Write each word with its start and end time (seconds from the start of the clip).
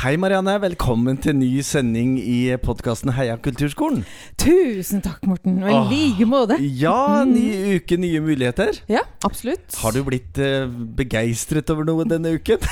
Hei, 0.00 0.14
Marianne. 0.16 0.54
Velkommen 0.62 1.18
til 1.20 1.34
ny 1.36 1.48
sending 1.66 2.14
i 2.16 2.54
podkasten 2.62 3.10
Heia 3.12 3.34
kulturskolen. 3.42 4.00
Tusen 4.40 5.02
takk, 5.04 5.26
Morten. 5.28 5.58
Og 5.60 5.90
i 5.92 5.98
like 6.14 6.24
måte. 6.28 6.56
Ja, 6.80 7.20
ny 7.28 7.74
uke, 7.76 7.98
nye 8.00 8.22
muligheter. 8.24 8.80
Ja, 8.88 9.02
absolutt. 9.28 9.76
Har 9.82 9.92
du 9.92 10.00
blitt 10.06 10.40
uh, 10.40 10.64
begeistret 10.96 11.68
over 11.74 11.84
noe 11.88 12.08
denne 12.08 12.32
uken? 12.38 12.64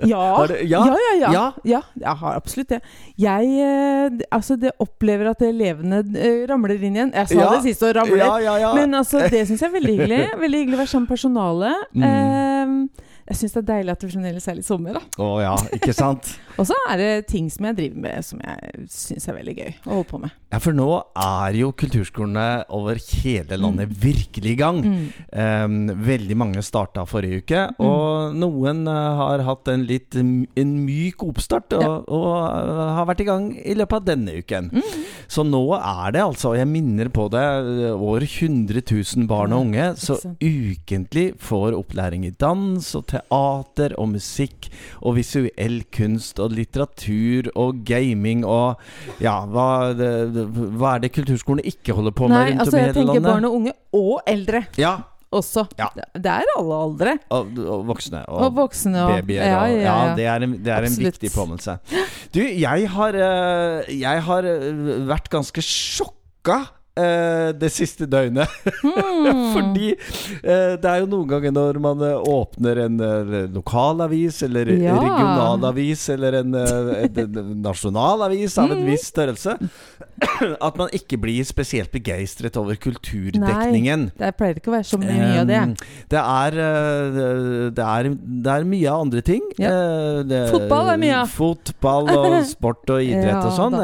Ja. 0.00 0.46
Du- 0.48 0.54
ja? 0.56 0.80
ja, 0.80 0.94
ja, 0.96 1.16
ja. 1.20 1.42
Ja. 1.64 1.80
Jeg 2.00 2.14
har 2.22 2.36
absolutt 2.38 2.70
det. 2.72 2.78
Jeg 3.20 3.50
eh, 3.60 4.16
altså, 4.32 4.56
det 4.56 4.72
opplever 4.80 5.28
at 5.30 5.42
elevene 5.44 6.00
eh, 6.16 6.46
ramler 6.48 6.80
inn 6.80 6.96
igjen. 6.96 7.12
Jeg 7.14 7.28
sa 7.34 7.50
det 7.52 7.60
sist 7.66 7.84
og 7.84 7.94
ramler. 7.98 8.72
Men 8.78 8.96
altså, 8.96 9.26
det 9.28 9.44
syns 9.48 9.60
jeg 9.60 9.68
er 9.68 9.74
veldig 9.76 9.94
hyggelig. 9.98 10.22
Veldig 10.44 10.62
hyggelig 10.62 10.78
å 10.78 10.80
være 10.80 10.92
sammen 10.94 11.06
med 11.06 11.12
personalet. 11.14 11.86
Mm. 11.92 12.08
Eh, 12.08 13.09
jeg 13.30 13.38
syns 13.38 13.52
det 13.54 13.60
er 13.62 13.66
deilig 13.68 13.92
at 13.94 14.02
det 14.02 14.08
fremdeles 14.10 14.46
er 14.50 14.56
litt 14.58 14.66
sommer. 14.66 14.96
da 14.98 15.22
Å 15.22 15.28
ja, 15.38 15.52
ikke 15.76 15.94
sant? 15.94 16.32
Og 16.60 16.66
så 16.68 16.76
er 16.90 17.00
det 17.00 17.10
ting 17.30 17.48
som 17.52 17.64
jeg 17.70 17.78
driver 17.78 18.02
med 18.04 18.26
som 18.26 18.40
jeg 18.44 18.84
syns 18.92 19.28
er 19.30 19.36
veldig 19.38 19.54
gøy 19.56 19.70
å 19.86 19.94
holde 19.94 20.08
på 20.10 20.20
med. 20.20 20.34
Ja, 20.50 20.58
for 20.60 20.74
nå 20.76 20.88
er 21.16 21.54
jo 21.56 21.70
kulturskolene 21.78 22.46
over 22.74 22.98
hele 23.22 23.56
landet 23.60 23.92
virkelig 24.02 24.52
i 24.52 24.58
gang. 24.58 24.80
Mm. 24.82 25.04
Um, 25.30 25.76
veldig 26.04 26.36
mange 26.38 26.64
starta 26.66 27.04
forrige 27.08 27.44
uke, 27.44 27.62
og 27.80 28.34
noen 28.36 28.82
eh, 28.90 29.20
har 29.20 29.44
hatt 29.46 29.70
en 29.70 29.84
litt 29.88 30.16
en 30.18 30.72
myk 30.84 31.22
oppstart 31.24 31.76
og, 31.78 31.84
Ja. 31.84 31.92
og 32.02 32.28
eh, 32.50 32.82
har 32.98 33.06
vært 33.08 33.22
i 33.24 33.28
gang 33.28 33.46
i 33.62 33.76
løpet 33.78 34.00
av 34.00 34.08
denne 34.10 34.34
uken. 34.42 34.70
Mm. 34.74 35.06
Så 35.30 35.44
nå 35.46 35.62
er 35.78 36.16
det 36.16 36.24
altså, 36.24 36.52
jeg 36.58 36.68
minner 36.68 37.08
på 37.14 37.28
det, 37.32 37.44
over 37.94 38.26
100 38.26 38.82
000 38.90 39.28
barn 39.30 39.54
og 39.54 39.68
unge 39.68 39.86
så 40.02 40.18
ukentlig 40.42 41.28
får 41.40 41.76
opplæring 41.78 42.26
i 42.26 42.34
dans 42.42 42.90
og 42.98 43.06
teater 43.14 43.94
og 44.00 44.10
musikk 44.16 44.68
og 45.00 45.16
visuell 45.20 45.80
kunst 45.94 46.42
og 46.42 46.49
litteratur 46.54 47.50
og 47.54 47.80
gaming 47.88 48.44
og 48.46 48.80
ja, 49.22 49.38
hva, 49.50 49.68
det, 49.96 50.10
hva 50.80 50.96
er 50.96 51.04
det 51.06 51.12
kulturskolene 51.16 51.64
ikke 51.70 51.94
holder 51.96 52.14
på 52.16 52.28
med 52.28 52.36
Nei, 52.36 52.48
rundt 52.50 52.64
altså 52.66 52.76
om 52.76 52.82
i 52.82 52.86
jeg 52.88 52.98
tenker 52.98 53.24
barn 53.24 53.48
og 53.48 53.56
unge, 53.60 53.74
og 53.96 54.20
eldre 54.30 54.64
Ja, 54.80 54.94
også. 55.30 55.62
Ja. 55.78 55.86
Det- 55.94 56.26
er 56.26 56.48
alle 56.58 56.74
aldre. 56.84 57.12
og, 57.30 57.58
og 57.62 57.84
voksne. 57.86 58.24
Og, 58.26 58.40
Og 58.48 58.54
voksne 58.56 59.04
babyer. 59.12 59.44
ja, 59.46 59.60
ja, 59.70 59.82
ja. 59.84 60.14
det 60.18 60.26
er 60.26 60.42
en, 60.42 60.56
det 60.64 60.72
er 60.74 60.86
en 60.88 60.96
viktig 60.98 61.30
påminnelse. 61.34 61.76
Du, 62.34 62.40
jeg 62.42 62.88
har, 62.90 63.14
eh, 63.14 63.92
jeg 64.00 64.22
har 64.26 64.44
eh, 64.50 65.06
vært 65.06 65.30
ganske 65.30 65.62
sjokka 65.62 66.64
eh, 67.00 67.52
det 67.60 67.70
siste 67.74 68.06
døgnet. 68.10 68.48
Mm. 69.20 69.52
Fordi 69.52 69.88
eh, 69.92 70.76
det 70.80 70.88
er 70.88 71.02
jo 71.02 71.08
noen 71.10 71.26
ganger 71.28 71.52
når 71.52 71.78
man 71.82 72.00
eh, 72.06 72.14
åpner 72.30 72.78
en 72.86 72.94
eh, 73.04 73.32
lokalavis 73.52 74.38
eller 74.46 74.70
Ja. 74.80 74.94
regionalavis 74.96 76.06
eller 76.14 76.38
en, 76.40 76.54
eh, 76.56 76.88
en, 77.04 77.20
en 77.20 77.50
nasjonalavis 77.66 78.56
av 78.62 78.72
en 78.72 78.80
Mm. 78.80 78.86
viss 78.88 79.04
størrelse, 79.10 79.58
at 80.66 80.78
man 80.80 80.88
ikke 80.96 81.18
blir 81.20 81.44
spesielt 81.44 81.92
begeistret 81.92 82.56
over 82.56 82.78
kulturdekningen. 82.80 84.06
Det 84.16 84.32
pleier 84.38 84.56
ikke 84.60 84.72
å 84.72 84.76
være 84.78 84.88
så 84.88 84.98
mye 85.02 85.28
av 85.42 85.50
det. 85.50 85.60
Det, 86.14 86.22
er, 86.22 86.56
det, 87.76 87.84
er, 87.84 88.10
det 88.46 88.54
er 88.54 88.66
mye 88.72 88.88
av 88.94 89.04
andre 89.04 89.22
ting. 89.26 89.44
Ja. 89.60 89.74
Det, 90.26 90.42
Fotball 90.54 90.92
er 90.94 91.00
mye 91.04 91.18
av. 91.22 91.30
Fotball 91.36 92.10
og 92.16 92.38
sport 92.48 92.94
og 92.96 93.04
idrett 93.10 93.36
Ja, 93.36 93.44
og 93.44 93.54
sånn. 93.56 93.76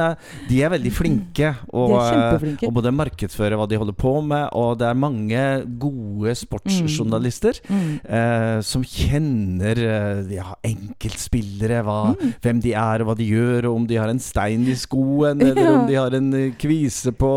De 0.49 0.63
er 0.65 0.73
veldig 0.73 0.93
flinke. 0.97 1.53
Og, 1.73 1.93
De 1.93 2.01
er 2.01 2.11
kjempeflinke. 2.17 2.71
og 2.71 2.77
både 2.81 2.93
markedsføre 3.07 3.57
hva 3.59 3.67
de 3.71 3.79
holder 3.81 3.97
på 3.99 4.13
med, 4.27 4.49
og 4.57 4.77
det 4.81 4.89
er 4.91 4.99
mange 4.99 5.43
gode 5.81 6.35
sportsjournalister 6.37 7.61
Mm. 7.67 8.01
eh, 8.05 8.61
som 8.67 8.83
kjenner 8.85 9.79
uh, 9.79 10.33
ja, 10.33 10.47
enkeltspillere, 10.67 11.83
hva, 11.87 11.97
Mm. 12.17 12.33
hvem 12.43 12.61
de 12.63 12.73
er 12.75 13.03
og 13.03 13.07
hva 13.11 13.17
de 13.19 13.27
gjør, 13.31 13.67
og 13.71 13.77
om 13.81 13.87
de 13.87 13.97
har 13.97 14.09
en 14.13 14.19
stein 14.23 14.67
i 14.69 14.75
skoen, 14.79 15.41
eller 15.43 15.63
Ja. 15.63 15.73
om 15.81 15.87
de 15.89 15.95
har 15.95 16.15
en 16.15 16.33
uh, 16.35 16.53
kvise 16.59 17.13
på 17.13 17.31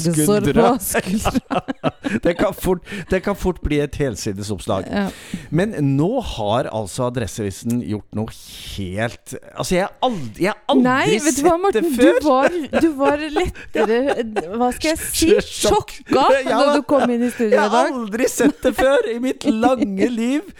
skuldra. 0.00 0.78
det, 2.24 2.36
kan 2.38 2.54
fort, 2.54 2.82
det 3.10 3.22
kan 3.22 3.36
fort 3.36 3.60
bli 3.62 3.80
et 3.80 3.94
helsides 4.00 4.50
oppslag. 4.50 4.86
Ja. 4.90 5.08
Men 5.50 5.74
nå 5.96 6.20
har 6.36 6.68
altså 6.72 7.08
Adresseavisen 7.10 7.80
gjort 7.86 8.06
noe 8.14 8.30
helt 8.76 9.34
Altså, 9.56 9.74
jeg 9.76 9.82
har 9.86 9.92
aldri, 10.02 10.44
jeg 10.44 10.52
har 10.52 10.60
aldri 10.68 10.84
Nei, 10.84 11.18
sett 11.22 11.40
hva, 11.44 11.56
sett 11.56 11.74
det 11.74 11.82
det 11.82 11.90
Du 11.90 11.96
før! 12.00 12.18
var, 12.24 12.48
du 12.80 12.88
var 12.98 13.24
lettere 13.36 13.98
Hva 14.60 14.70
skal 14.74 14.88
jeg 14.89 14.89
si? 14.98 15.30
Sjokka 15.44 16.26
Ja, 16.44 16.58
da 16.64 16.74
du 16.76 16.82
kom 16.88 17.10
inn 17.10 17.26
i 17.26 17.30
studio 17.32 17.54
Jeg 17.56 17.72
har 17.74 17.90
aldri 17.92 18.28
sett 18.30 18.58
det 18.64 18.74
før 18.78 19.08
i 19.10 19.18
mitt 19.22 19.46
lange 19.46 20.08
liv! 20.20 20.50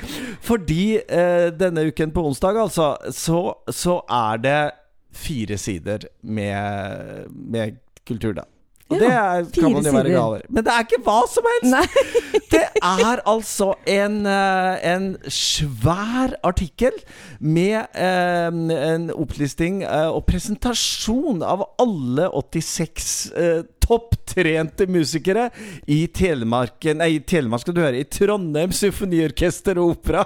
Fordi 0.46 1.00
eh, 1.00 1.48
denne 1.56 1.86
uken 1.90 2.14
på 2.14 2.24
onsdag, 2.30 2.58
altså, 2.60 2.94
så, 3.14 3.42
så 3.72 4.00
er 4.06 4.40
det 4.44 4.60
fire 5.12 5.58
sider 5.58 6.06
med, 6.22 7.28
med 7.30 7.78
kultur, 8.06 8.32
da. 8.38 8.46
Og 8.90 8.98
det 8.98 9.06
er, 9.06 9.44
kan 9.54 9.72
man 9.72 9.86
jo 9.86 9.92
være 9.94 10.10
galer. 10.10 10.46
Men 10.50 10.66
det 10.66 10.72
er 10.74 10.86
ikke 10.86 10.98
hva 11.06 11.20
som 11.30 11.46
helst! 11.54 11.98
Det 12.50 12.64
er 12.82 13.20
altså 13.30 13.68
en, 13.86 14.24
eh, 14.26 14.94
en 14.94 15.04
svær 15.30 16.32
artikkel 16.42 16.96
med 17.38 17.94
en, 17.94 18.70
en 18.74 19.04
opplisting 19.14 19.84
eh, 19.84 20.08
og 20.10 20.24
presentasjon 20.26 21.44
av 21.46 21.62
alle 21.78 22.26
86 22.34 23.12
eh, 23.38 23.62
topptrente 23.90 24.86
musikere 24.90 25.48
i 25.90 26.04
Telemark 26.14 26.84
Nei, 26.94 27.16
i 27.18 27.20
Telemark 27.26 27.64
skal 27.64 27.74
du 27.76 27.82
høre. 27.82 28.00
I 28.00 28.06
Trondheim 28.06 28.72
Symfoniorkester 28.74 29.80
og 29.82 29.96
Opera. 29.96 30.24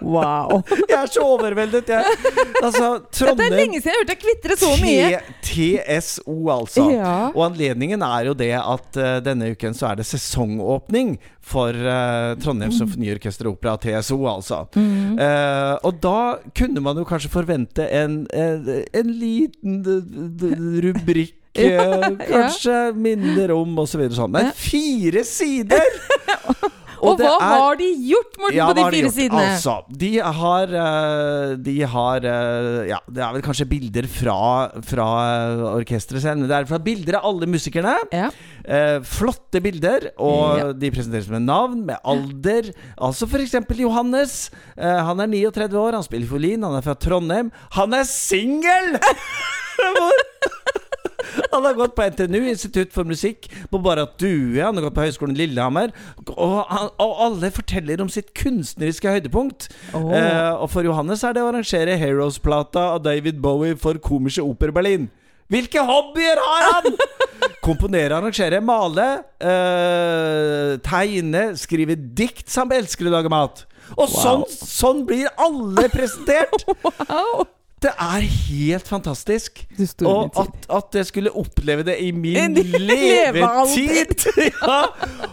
Wow. 0.00 0.62
Jeg 0.88 0.96
er 0.96 1.10
så 1.12 1.24
overveldet, 1.34 1.90
jeg. 1.92 2.14
Altså, 2.62 2.94
Dette 3.12 3.44
er 3.44 3.52
lenge 3.52 3.80
siden 3.82 3.90
jeg 3.92 3.98
hørte 3.98 4.14
deg 4.14 4.22
kvitre 4.22 4.56
så 4.56 4.70
mye. 4.80 5.18
TSO, 5.44 6.36
altså. 6.54 6.86
Ja. 6.94 7.10
Og 7.34 7.42
anledningen 7.50 8.00
er 8.06 8.30
jo 8.30 8.32
det 8.38 8.54
at 8.56 8.96
uh, 8.96 9.18
denne 9.24 9.50
uken 9.52 9.76
så 9.76 9.90
er 9.90 10.00
det 10.00 10.06
sesongåpning 10.08 11.18
for 11.44 11.76
uh, 11.76 12.32
Trondheim 12.40 12.72
Mm. 12.72 12.78
Symfoniorkester 12.78 13.50
og 13.50 13.58
Opera, 13.58 13.74
TSO, 13.82 14.16
altså. 14.30 14.62
Eh, 14.78 15.74
og 15.84 15.98
da 16.00 16.38
kunne 16.56 16.80
man 16.84 16.96
jo 16.96 17.04
kanskje 17.08 17.28
forvente 17.32 17.84
en, 17.92 18.22
en, 18.32 18.68
en 18.96 19.10
liten 19.18 19.82
rubrikk. 20.86 21.36
Eh, 21.62 22.04
kanskje 22.30 22.76
minner 22.96 23.50
om 23.52 23.74
og 23.82 23.88
så 23.90 24.00
sånn. 24.16 24.32
Men 24.32 24.52
fire 24.56 25.20
sider! 25.28 25.84
Og 27.02 27.16
og 27.16 27.18
hva 27.18 27.30
er- 27.34 27.58
har 27.58 27.78
de 27.80 27.86
gjort, 28.06 28.36
Morten, 28.38 28.54
ja, 28.54 28.66
på 28.68 28.74
de 28.78 28.82
fire 28.94 29.08
de 29.08 29.10
sidene? 29.10 29.40
Altså, 29.56 29.72
de 29.90 30.10
har 30.22 30.74
eh, 30.82 31.54
De 31.66 31.72
har 31.82 32.26
eh, 32.30 32.76
Ja, 32.92 33.00
det 33.10 33.24
er 33.26 33.32
vel 33.34 33.42
kanskje 33.42 33.66
bilder 33.66 34.06
fra, 34.06 34.36
fra 34.86 35.06
orkesteret 35.80 36.22
selv, 36.22 36.46
det 36.46 36.60
er 36.60 36.68
fra 36.70 36.78
bilder 36.78 37.18
av 37.18 37.26
alle 37.32 37.48
musikerne. 37.50 37.96
Ja. 38.14 38.28
Eh, 38.62 39.00
flotte 39.02 39.58
bilder, 39.64 40.12
og 40.22 40.60
Ja. 40.62 40.68
de 40.78 40.92
presenteres 40.94 41.26
med 41.34 41.42
navn, 41.42 41.82
med 41.90 41.98
alder. 42.06 42.70
Altså 42.96 43.26
f.eks. 43.26 43.58
Johannes. 43.82 44.36
Eh, 44.78 45.02
han 45.10 45.18
er 45.26 45.26
39 45.34 45.74
år, 45.82 45.98
han 45.98 46.06
spiller 46.06 46.30
fiolin, 46.30 46.62
han 46.62 46.78
er 46.78 46.86
fra 46.86 46.94
Trondheim. 46.94 47.50
Han 47.80 47.98
er 47.98 48.06
singel! 48.06 48.94
Han 51.52 51.64
har 51.66 51.76
gått 51.78 51.94
på 51.96 52.06
NTNU, 52.12 52.40
Institutt 52.50 52.92
for 52.94 53.08
musikk, 53.08 53.48
på 53.70 53.80
Barrat 53.82 54.18
Due. 54.20 54.60
Han 54.62 54.78
har 54.78 54.88
gått 54.88 54.96
på 54.98 55.06
Høgskolen 55.06 55.38
Lillehammer. 55.38 55.94
Og, 56.34 56.58
han, 56.68 56.90
og 57.02 57.24
alle 57.26 57.52
forteller 57.54 58.02
om 58.04 58.10
sitt 58.12 58.32
kunstneriske 58.38 59.16
høydepunkt. 59.16 59.68
Oh. 59.96 60.10
Eh, 60.16 60.52
og 60.52 60.68
for 60.72 60.86
Johannes 60.86 61.24
er 61.26 61.36
det 61.36 61.44
å 61.44 61.50
arrangere 61.52 61.98
Heroes-plata 62.00 62.92
av 62.96 63.02
David 63.06 63.42
Bowie 63.44 63.78
for 63.80 64.00
Komische 64.02 64.44
Oper 64.44 64.74
Berlin. 64.74 65.10
Hvilke 65.52 65.82
hobbyer 65.84 66.40
har 66.40 66.68
han?! 66.70 66.94
Komponere, 67.66 68.16
arrangere, 68.16 68.58
male, 68.64 69.08
eh, 69.38 70.78
tegne, 70.82 71.52
skrive 71.60 71.94
dikt 71.94 72.50
samt 72.50 72.74
elsker 72.74 73.06
å 73.06 73.12
lage 73.14 73.30
mat. 73.30 73.66
Og 73.98 74.08
sånn, 74.08 74.46
sånn 74.48 75.04
blir 75.08 75.30
alle 75.40 75.88
presentert! 75.92 76.66
Wow. 77.12 77.44
Det 77.82 77.90
er 77.98 78.22
helt 78.28 78.88
fantastisk. 78.88 79.64
Og 80.06 80.30
at, 80.38 80.66
at 80.70 80.94
jeg 81.00 81.06
skulle 81.08 81.32
oppleve 81.36 81.82
det 81.86 81.96
i 82.00 82.10
min 82.14 82.54
levetid! 82.90 84.26
ja. 84.62 84.78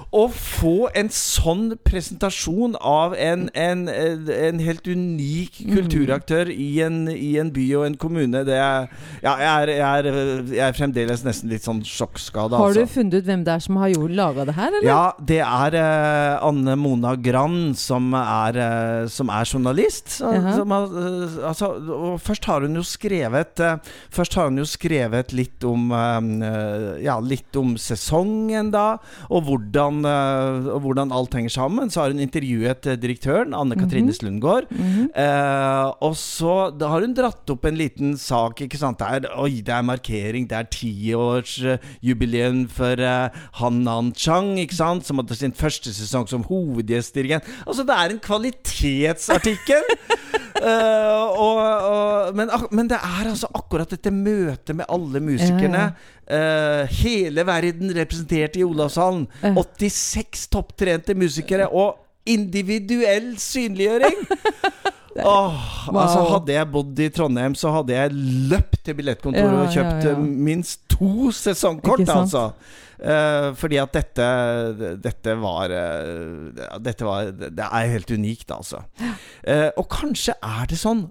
Å 0.10 0.24
få 0.34 0.90
en 0.98 1.12
sånn 1.14 1.76
presentasjon 1.86 2.74
av 2.82 3.14
en, 3.14 3.48
en, 3.54 3.86
en 3.90 4.60
helt 4.66 4.88
unik 4.90 5.60
Mm. 5.60 5.74
kulturaktør 5.76 6.50
i 6.52 6.80
en, 6.86 7.02
i 7.12 7.34
en 7.42 7.50
by 7.54 7.66
og 7.78 7.84
en 7.86 7.96
kommune, 8.00 8.42
det 8.48 8.56
er 8.56 8.88
Ja, 9.24 9.34
jeg 9.42 9.50
er, 9.50 9.72
jeg 9.76 9.82
er, 10.14 10.20
jeg 10.56 10.64
er 10.70 10.76
fremdeles 10.78 11.24
nesten 11.26 11.52
litt 11.52 11.66
sånn 11.66 11.82
sjokkskada, 11.86 12.58
Har 12.60 12.74
du 12.74 12.82
altså. 12.84 12.94
funnet 13.00 13.18
ut 13.20 13.28
hvem 13.28 13.44
det 13.46 13.54
er 13.54 13.64
som 13.66 13.80
har 13.82 13.92
laga 14.16 14.46
det 14.48 14.56
her, 14.58 14.72
eller? 14.80 14.88
Ja, 14.88 15.02
det 15.20 15.40
er 15.44 15.76
uh, 15.78 16.48
Anne 16.48 16.76
Mona 16.80 17.14
Gran 17.20 17.74
som 17.78 18.14
er, 18.18 18.60
uh, 18.60 19.10
som 19.12 19.30
er 19.34 19.50
journalist. 19.50 20.16
Så, 20.20 20.32
som 20.56 20.72
har, 20.74 20.88
eh, 21.04 21.38
altså, 21.50 21.72
og 22.00 22.22
først 22.24 22.39
først 22.40 22.48
har 22.48 22.64
hun 22.64 22.78
jo 22.80 22.84
skrevet 22.86 23.60
eh, 23.60 23.78
Først 24.14 24.36
har 24.38 24.48
hun 24.50 24.60
jo 24.60 24.66
skrevet 24.68 25.34
litt 25.36 25.64
om 25.68 25.92
eh, 25.92 27.04
Ja, 27.04 27.20
litt 27.20 27.56
om 27.60 27.76
sesongen, 27.78 28.72
da, 28.72 29.00
og 29.30 29.44
hvordan, 29.48 30.04
eh, 30.06 30.70
og 30.74 30.84
hvordan 30.84 31.12
alt 31.12 31.34
henger 31.34 31.50
sammen. 31.52 31.90
Så 31.90 32.02
har 32.02 32.14
hun 32.14 32.22
intervjuet 32.22 32.86
direktøren, 33.02 33.54
Anne 33.54 33.76
Katrine 33.78 34.14
Slundgaard. 34.14 34.70
Eh, 34.70 35.88
og 36.06 36.16
så 36.18 36.70
da 36.76 36.92
har 36.94 37.04
hun 37.04 37.16
dratt 37.18 37.50
opp 37.50 37.66
en 37.66 37.78
liten 37.80 38.16
sak. 38.20 38.62
Ikke 38.66 38.80
sant? 38.80 39.00
Det 39.00 39.08
er, 39.08 39.30
oi, 39.40 39.62
det 39.66 39.74
er 39.74 39.86
markering. 39.88 40.48
Det 40.50 40.58
er 40.58 40.70
tiårsjubileum 40.76 42.66
for 42.74 43.04
Han 43.62 43.82
Nan 43.86 44.14
Chang, 44.18 44.56
ikke 44.62 44.78
sant? 44.78 45.08
som 45.08 45.22
hadde 45.22 45.38
sin 45.38 45.56
første 45.56 45.94
sesong 45.96 46.28
som 46.30 46.46
hovedgjestdirigent. 46.48 47.48
Altså, 47.66 47.86
det 47.88 47.96
er 47.98 48.16
en 48.16 48.24
kvalitetsartikkel! 48.24 49.96
uh, 50.60 51.26
og, 51.46 51.60
og, 51.60 52.29
men, 52.36 52.52
men 52.76 52.90
det 52.92 53.00
er 53.00 53.30
altså 53.30 53.50
akkurat 53.56 53.92
dette 53.94 54.12
møtet 54.14 54.76
med 54.78 54.90
alle 54.92 55.22
musikerne. 55.24 55.90
Eh, 56.30 57.00
hele 57.02 57.46
verden 57.48 57.94
representert 57.96 58.60
i 58.60 58.66
Olavshallen. 58.68 59.28
Ja. 59.44 59.54
86 59.58 60.48
topptrente 60.54 61.16
musikere. 61.18 61.70
Og 61.72 61.98
individuell 62.30 63.34
synliggjøring! 63.42 64.24
Åh, 65.20 65.88
altså 65.90 66.20
Hadde 66.30 66.54
jeg 66.54 66.68
bodd 66.72 67.00
i 67.02 67.08
Trondheim, 67.12 67.56
så 67.58 67.72
hadde 67.74 67.96
jeg 67.96 68.14
løpt 68.52 68.78
til 68.86 68.96
billettkontoret 69.00 69.50
Ja, 69.50 69.64
og 69.64 69.74
kjøpt 69.74 70.06
ja, 70.06 70.12
ja. 70.14 70.14
eh, 70.14 70.30
minst 70.50 70.86
to 70.92 71.32
sesongkort, 71.36 72.06
altså. 72.14 72.52
Uh, 73.00 73.56
fordi 73.56 73.78
at 73.80 73.94
dette 73.96 74.26
Dette 75.00 75.36
var 75.40 75.72
uh, 75.72 76.50
Dette 76.84 77.06
var 77.08 77.30
Det 77.32 77.64
er 77.64 77.92
helt 77.94 78.12
unikt, 78.12 78.52
altså. 78.52 78.82
Uh, 79.00 79.70
og 79.80 79.88
kanskje 79.94 80.36
er 80.44 80.68
det 80.68 80.82
sånn 80.82 81.06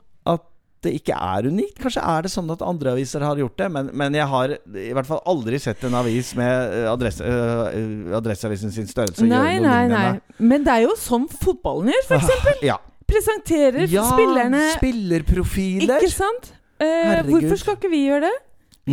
det 0.85 0.93
ikke 1.01 1.17
er 1.17 1.49
unikt. 1.51 1.79
Kanskje 1.83 2.03
er 2.07 2.27
det 2.27 2.31
sånn 2.33 2.51
at 2.55 2.63
andre 2.63 2.93
aviser 2.95 3.25
har 3.27 3.39
gjort 3.41 3.57
det, 3.59 3.69
men, 3.75 3.91
men 3.99 4.15
jeg 4.15 4.27
har 4.31 4.55
i 4.55 4.91
hvert 4.97 5.09
fall 5.09 5.23
aldri 5.31 5.59
sett 5.63 5.83
en 5.89 5.97
avis 5.99 6.35
med 6.39 6.77
eh, 6.77 6.87
adresse, 6.91 7.25
eh, 7.27 8.13
Adresseavisen 8.19 8.75
sin 8.75 8.87
størrelse 8.91 9.27
Nei, 9.27 9.59
nei, 9.63 9.81
nei. 9.91 10.05
Men 10.39 10.67
det 10.67 10.77
er 10.77 10.87
jo 10.87 10.95
sånn 10.99 11.27
fotballen 11.31 11.91
gjør, 11.93 12.05
for 12.13 12.23
eksempel. 12.23 12.63
Ja. 12.67 12.79
Presenterer 13.09 13.89
ja, 13.89 14.05
spillerne 14.07 14.63
spillerprofiler. 14.77 15.99
Ikke 15.99 16.13
sant? 16.13 16.53
Eh, 16.79 17.25
hvorfor 17.27 17.59
skal 17.59 17.79
ikke 17.79 17.91
vi 17.91 18.05
gjøre 18.07 18.29
det? 18.29 18.37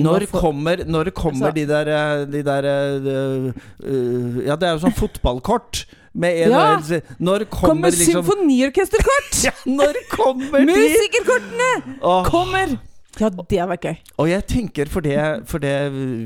Når 0.03 0.25
få- 0.27 0.39
kommer, 0.39 0.83
når 0.85 1.09
kommer 1.15 1.51
de 1.55 1.65
der, 1.69 1.87
eh, 1.87 2.25
de 2.25 2.41
der 2.43 2.67
uh, 2.67 3.51
uh, 3.85 4.45
Ja, 4.45 4.55
det 4.55 4.67
er 4.67 4.73
jo 4.75 4.81
sånn 4.87 4.95
fotballkort. 4.97 5.85
Med 6.15 6.45
en, 6.45 6.51
Ja. 6.51 6.79
Når 7.19 7.43
kommer, 7.51 7.67
Kommer 7.73 7.91
liksom 7.91 8.23
symfoniorkesterkort! 8.23 9.31
Ja, 9.47 9.51
når 9.67 9.97
kommer 10.11 10.59
de? 10.63 10.65
Musikerkortene 10.71 11.99
Åh, 12.01 12.23
kommer! 12.29 12.77
Ja, 13.19 13.29
det 13.29 13.59
hadde 13.59 13.69
vært 13.71 13.85
gøy. 13.87 13.97
Og 14.19 14.27
jeg 14.29 14.43
tenker 14.51 14.89
for 14.91 15.01
det, 15.05 15.17
for 15.47 15.59
det 15.63 15.75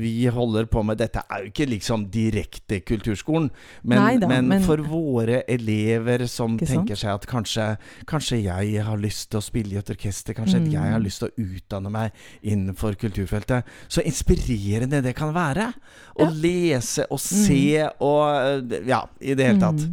vi 0.00 0.26
holder 0.32 0.66
på 0.66 0.82
med 0.84 0.98
Dette 0.98 1.22
er 1.30 1.44
jo 1.44 1.50
ikke 1.52 1.66
liksom 1.70 2.08
direkte 2.10 2.80
kulturskolen, 2.82 3.50
men, 3.84 3.98
Neida, 4.02 4.26
men, 4.28 4.48
men- 4.48 4.62
for 4.66 4.76
våre 4.82 5.42
elever 5.48 6.26
som 6.26 6.56
tenker 6.58 6.96
seg 6.98 7.14
at 7.14 7.26
kanskje, 7.30 7.68
kanskje 8.10 8.40
jeg 8.42 8.82
har 8.84 8.96
lyst 8.98 9.30
til 9.30 9.38
å 9.38 9.42
spille 9.44 9.76
i 9.76 9.78
et 9.78 9.90
orkester, 9.94 10.34
kanskje 10.34 10.60
Mm. 10.60 10.72
jeg 10.72 10.92
har 10.92 11.00
lyst 11.00 11.20
til 11.22 11.28
å 11.30 11.46
utdanne 11.46 11.90
meg 11.90 12.10
innenfor 12.42 12.94
kulturfeltet, 12.98 13.64
så 13.88 14.02
inspirerende 14.04 15.02
det 15.02 15.14
kan 15.16 15.32
være. 15.34 15.72
Å 16.18 16.24
Ja. 16.26 16.30
Mm. 16.30 16.40
lese 16.42 17.06
og 17.10 17.18
se 17.20 17.88
og 18.00 18.72
eh, 18.74 18.80
Ja, 18.86 19.04
i 19.20 19.34
det 19.34 19.46
hele 19.46 19.60
tatt. 19.60 19.86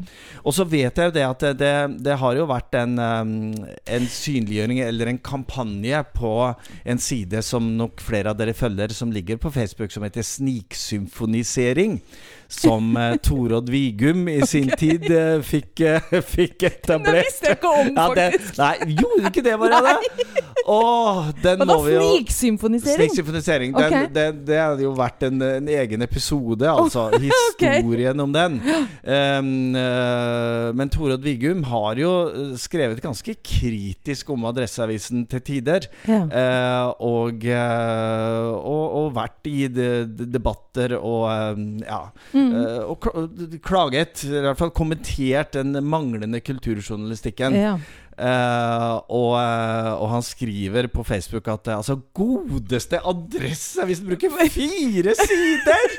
Og 0.44 0.54
så 0.54 0.66
vet 0.68 0.96
jeg 0.96 1.06
jo 1.06 1.12
det 1.12 1.24
at 1.24 1.40
det, 1.40 1.58
det, 1.60 2.04
det 2.04 2.18
har 2.18 2.36
jo 2.36 2.46
vært 2.48 2.74
en, 2.76 2.98
um, 3.00 3.54
en 3.86 4.08
synliggjøring 4.08 4.82
eller 4.82 5.08
en 5.08 5.18
kampanje 5.20 6.04
på 6.16 6.34
en 6.88 7.00
side 7.04 7.42
som 7.44 7.66
nok 7.78 8.00
flere 8.04 8.32
av 8.32 8.38
dere 8.40 8.56
følger, 8.56 8.94
som 8.96 9.12
ligger 9.12 9.40
på 9.42 9.52
Facebook, 9.52 9.92
som 9.92 10.06
heter 10.08 10.24
Sniksymfonisering. 10.24 12.00
Som 12.48 12.96
uh, 12.96 13.16
Torodd 13.24 13.70
Vigum 13.70 14.28
i 14.32 14.40
sin 14.48 14.70
tid 14.80 15.04
eh, 15.12 15.42
fikk, 15.44 15.82
eh, 15.84 16.20
fikk 16.36 16.64
etablert. 16.70 17.18
Den 17.18 17.26
visste 17.28 17.50
jeg 17.50 17.58
ikke 17.60 17.72
om, 17.72 17.90
Ja, 17.92 18.06
det, 18.16 18.28
faktisk. 18.38 18.60
nei, 18.62 18.98
gjorde 19.02 19.32
ikke 19.32 19.44
det, 19.44 19.56
Marianne? 19.60 19.96
Åh, 20.68 21.20
den 21.44 21.62
Hva 21.62 21.68
da? 21.68 21.76
må 21.76 21.78
vi 21.86 21.94
jo 21.96 22.06
Sniksymfonisering? 22.06 23.02
Sniksymfonisering. 23.02 23.76
Okay. 23.76 24.06
Ok. 24.08 24.14
den, 24.16 24.40
det 24.48 24.60
hadde 24.60 24.84
jo 24.84 24.94
vært 24.98 25.28
en, 25.28 25.44
en 25.48 25.70
egen 25.78 26.04
episode, 26.08 26.68
altså. 26.68 27.08
Historien 27.28 28.24
om 28.24 28.34
den. 28.36 28.60
Um, 29.04 29.52
uh, 29.76 30.72
men 30.76 30.92
Torodd 30.92 31.24
Vigum 31.24 31.64
har 31.68 32.00
jo 32.00 32.12
eh, 32.32 32.56
skrevet 32.60 33.00
ganske 33.04 33.38
kritisk 33.44 34.32
om 34.36 34.48
Adresseavisen 34.50 35.26
til 35.32 35.44
tider. 35.52 35.88
Ja. 36.08 36.24
Uh, 36.28 37.08
og, 37.12 37.48
uh, 37.48 38.56
og, 38.58 38.84
og 39.02 39.16
vært 39.18 39.52
i 39.52 39.68
de, 39.72 39.90
de 40.08 40.28
debatter 40.32 40.98
og 40.98 41.28
eh, 41.32 41.64
ja. 41.88 42.02
Mm. 42.38 42.58
eh, 42.62 42.82
og 42.86 43.08
klaget, 43.66 44.26
i 44.28 44.44
hvert 44.46 44.60
fall 44.60 44.74
kommentert 44.76 45.56
den 45.58 45.78
manglende 45.84 46.42
kulturjournalistikken. 46.46 47.58
ja. 47.58 47.78
Uh, 48.18 48.98
og, 49.14 49.36
eh, 49.38 49.92
og 49.94 50.08
han 50.10 50.24
skriver 50.26 50.88
på 50.90 51.04
Facebook 51.06 51.46
at 51.54 51.68
eh, 51.70 51.76
altså 51.78 52.00
godeste 52.18 52.98
adresse 53.06 53.86
Hvis 53.86 54.00
du 54.02 54.08
bruker 54.10 54.34
fire 54.58 55.14
sider! 55.20 55.92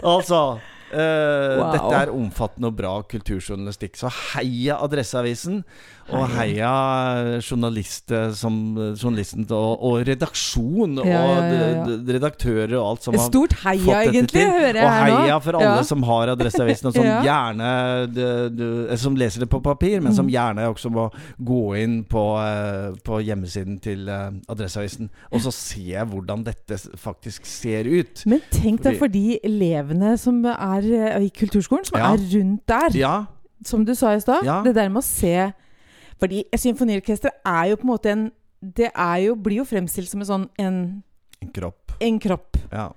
altså 0.00 0.56
Uh, 0.90 1.60
Wow. 1.60 1.68
Dette 1.70 1.98
er 2.00 2.10
omfattende 2.10 2.66
og 2.66 2.74
bra 2.74 2.96
kulturjournalistikk. 3.06 3.94
Så 3.94 4.08
heia 4.10 4.74
Adresseavisen. 4.82 5.60
Og 6.10 6.24
heia 6.34 6.70
journalister 7.44 8.32
som, 8.34 8.54
journalisten 8.98 9.44
og, 9.54 9.82
og 9.86 10.00
redaksjon 10.08 10.98
Ja, 11.00 11.04
ja, 11.06 11.20
og 11.20 11.36
ja, 11.38 11.68
ja. 11.70 11.84
d- 11.86 12.14
redaktører 12.16 12.74
og 12.80 12.86
alt 12.88 13.06
som 13.06 13.14
Et 13.14 13.20
har 13.20 13.28
stort 13.30 13.54
fått 13.54 13.64
heia, 13.68 14.00
egentlig, 14.10 14.42
hører 14.50 14.78
jeg 14.80 14.84
og 14.84 14.90
her 14.90 15.06
nå. 15.06 15.14
Og 15.14 15.22
heia 15.24 15.38
for 15.44 15.58
alle 15.60 15.76
Ja. 15.76 15.84
som 15.86 16.02
har 16.08 16.32
Adresseavisen, 16.34 16.88
og 16.90 16.94
som 16.98 17.04
Ja. 17.10 17.20
gjerne 17.22 17.70
d- 18.10 18.48
d- 18.58 18.70
eh, 18.90 18.96
Som 19.00 19.16
leser 19.16 19.40
det 19.44 19.50
på 19.52 19.62
papir, 19.62 20.00
men 20.02 20.14
som 20.14 20.26
Mm. 20.26 20.32
gjerne 20.34 20.66
også 20.74 20.90
må 20.90 21.06
gå 21.42 21.60
inn 21.82 22.04
på, 22.04 22.24
eh, 22.42 22.92
på 23.06 23.20
hjemmesiden 23.24 23.80
til 23.80 24.08
eh, 24.08 24.30
Adresseavisen. 24.48 25.10
Og 25.32 25.40
så 25.46 25.52
se 25.54 25.94
hvordan 26.10 26.44
dette 26.44 26.76
faktisk 26.98 27.46
ser 27.46 27.84
ut. 27.86 28.24
Men 28.26 28.40
tenk 28.50 28.82
deg 28.82 28.98
for 28.98 29.08
de 29.08 29.38
elevene 29.44 30.16
som 30.18 30.44
er 30.44 30.82
eh, 30.84 31.24
i 31.26 31.30
kulturskolen, 31.30 31.84
som 31.86 31.98
Ja. 31.98 32.12
er 32.14 32.18
rundt 32.18 32.66
der. 32.66 32.90
Ja, 32.98 33.24
Som 33.64 33.84
du 33.84 33.94
sa 33.94 34.14
i 34.16 34.20
stad. 34.20 34.42
Ja. 34.44 34.62
Det 34.64 34.74
der 34.74 34.88
med 34.88 35.02
å 35.02 35.04
se 35.04 35.52
Fordi 36.20 36.44
symfoniorkester 36.56 37.30
er 37.46 37.70
jo 37.70 37.76
på 37.80 37.86
en 37.88 37.92
måte 37.94 38.10
en 38.12 38.26
Det 38.62 38.90
er 38.94 39.16
jo, 39.24 39.34
blir 39.40 39.56
jo 39.62 39.64
fremstilt 39.64 40.08
som 40.10 40.20
en 40.20 40.26
sånn 40.28 40.48
en, 40.60 41.02
en 41.40 41.52
kropp. 41.56 41.92
en 42.00 42.18
kropp. 42.20 42.56
Ja. 42.72 42.90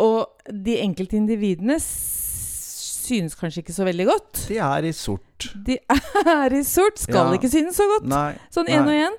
Og 0.00 0.26
de 0.48 0.78
enkelte 0.80 1.16
individene 1.16 1.76
synes 1.80 3.36
kanskje 3.38 3.60
ikke 3.62 3.74
så 3.76 3.84
veldig 3.86 4.06
godt. 4.08 4.42
De 4.48 4.56
er 4.62 4.88
i 4.88 4.92
sort. 4.96 5.50
De 5.66 5.76
er 6.32 6.56
i 6.56 6.62
sort, 6.64 6.98
skal 6.98 7.28
Ja. 7.30 7.36
ikke 7.38 7.50
synes 7.52 7.76
så 7.76 7.86
godt. 7.92 8.08
Nei. 8.08 8.32
Sånn 8.50 8.68
én 8.72 8.82
og 8.88 8.96
én. 8.96 9.16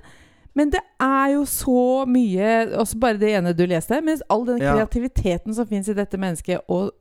Men 0.58 0.72
det 0.74 0.82
er 1.00 1.36
jo 1.36 1.44
så 1.46 2.06
mye 2.10 2.74
Også 2.82 2.98
bare 3.00 3.20
det 3.22 3.30
ene 3.38 3.54
du 3.54 3.66
leste. 3.70 4.02
Men 4.02 4.18
all 4.30 4.46
den 4.46 4.58
Ja. 4.58 4.74
kreativiteten 4.74 5.54
som 5.54 5.68
fins 5.68 5.88
i 5.90 5.94
dette 5.94 6.18
mennesket, 6.18 6.62
og 6.68 6.92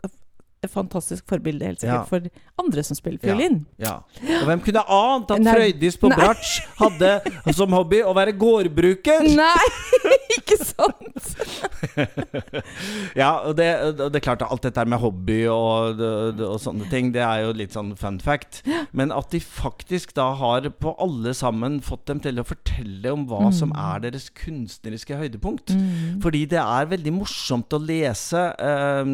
et 0.65 0.71
fantastisk 0.73 1.27
forbilde 1.29 1.67
helt 1.69 1.81
sikkert 1.81 2.01
Ja. 2.01 2.05
for 2.09 2.21
andre 2.59 2.83
som 2.83 2.97
spiller 2.97 3.19
Ja. 3.23 3.29
fiolin. 3.35 3.67
Ja. 3.79 3.95
Og 4.41 4.47
hvem 4.49 4.61
kunne 4.65 4.83
ant 4.89 5.31
at 5.31 5.41
Nei. 5.41 5.53
Frøydis 5.55 5.97
på 6.01 6.09
bratsj 6.11 6.61
hadde 6.81 7.53
som 7.55 7.71
hobby 7.77 8.01
å 8.03 8.15
være 8.17 8.33
gårdbruker? 8.39 9.23
Nei, 9.37 9.67
ikke 10.39 10.59
sant? 10.65 11.37
Ja, 13.17 13.31
og 13.49 13.57
det, 13.59 13.69
og 14.01 14.11
det 14.13 14.19
er 14.21 14.25
klart 14.25 14.43
at 14.45 14.51
alt 14.53 14.65
dette 14.67 14.85
med 14.89 15.01
hobby 15.01 15.39
og, 15.51 16.01
og, 16.01 16.57
sånne 16.61 16.89
ting, 16.91 17.13
det 17.15 17.23
er 17.25 17.45
jo 17.47 17.53
litt 17.57 17.73
sånn 17.77 17.95
fun 17.99 18.19
fact. 18.23 18.63
Men 18.97 19.13
at 19.15 19.31
de 19.33 19.41
faktisk 19.41 20.15
da 20.17 20.31
har 20.39 20.67
på 20.81 20.93
alle 21.03 21.33
sammen 21.37 21.79
fått 21.85 22.07
dem 22.11 22.21
til 22.25 22.41
å 22.41 22.45
fortelle 22.47 23.13
om 23.13 23.27
hva 23.31 23.51
som 23.55 23.73
er 23.77 24.03
deres 24.07 24.29
kunstneriske 24.37 25.17
høydepunkt. 25.21 25.73
Fordi 26.25 26.45
det 26.51 26.61
er 26.63 26.91
veldig 26.93 27.15
morsomt 27.21 27.73
å 27.77 27.81
lese 27.83 28.43
eh, 28.57 29.13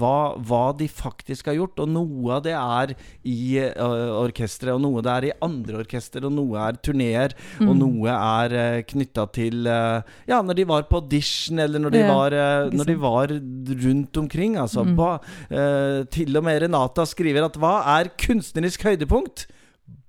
hva, 0.00 0.14
hva 0.50 0.64
de 0.76 0.88
faktisk 0.90 1.50
har 1.50 1.58
gjort. 1.58 1.80
Og 1.84 1.92
noe 1.94 2.36
av 2.36 2.44
det 2.46 2.56
er 2.56 2.94
i 3.28 3.38
uh, 3.60 4.20
orkesteret, 4.20 4.74
og 4.76 4.82
noe 4.84 5.04
det 5.04 5.14
er 5.14 5.28
i 5.30 5.34
andre 5.46 5.80
orkester, 5.84 6.26
og 6.26 6.34
noe 6.36 6.60
er 6.68 6.80
turneer, 6.82 7.36
og 7.64 7.72
noe 7.78 8.16
er 8.16 8.56
uh, 8.56 8.80
knytta 8.90 9.26
til 9.36 9.68
uh, 9.70 10.00
Ja, 10.28 10.40
når 10.44 10.60
de 10.60 10.68
var 10.68 10.88
på 10.90 11.00
audition, 11.00 11.60
eller 11.62 11.82
når 11.82 11.94
de, 11.94 12.00
Ja, 12.00 12.10
var, 12.10 12.34
uh, 12.36 12.74
når 12.74 12.90
de 12.90 12.98
var 13.00 13.34
rundt 13.86 14.20
omkring. 14.20 14.56
Altså, 14.60 14.84
ba, 14.96 15.14
eh, 15.50 16.02
til 16.12 16.36
og 16.36 16.44
med 16.46 16.62
Renata 16.64 17.04
skriver 17.08 17.46
at 17.46 17.58
hva 17.60 17.74
er 17.98 18.12
kunstnerisk 18.20 18.84
høydepunkt? 18.88 19.46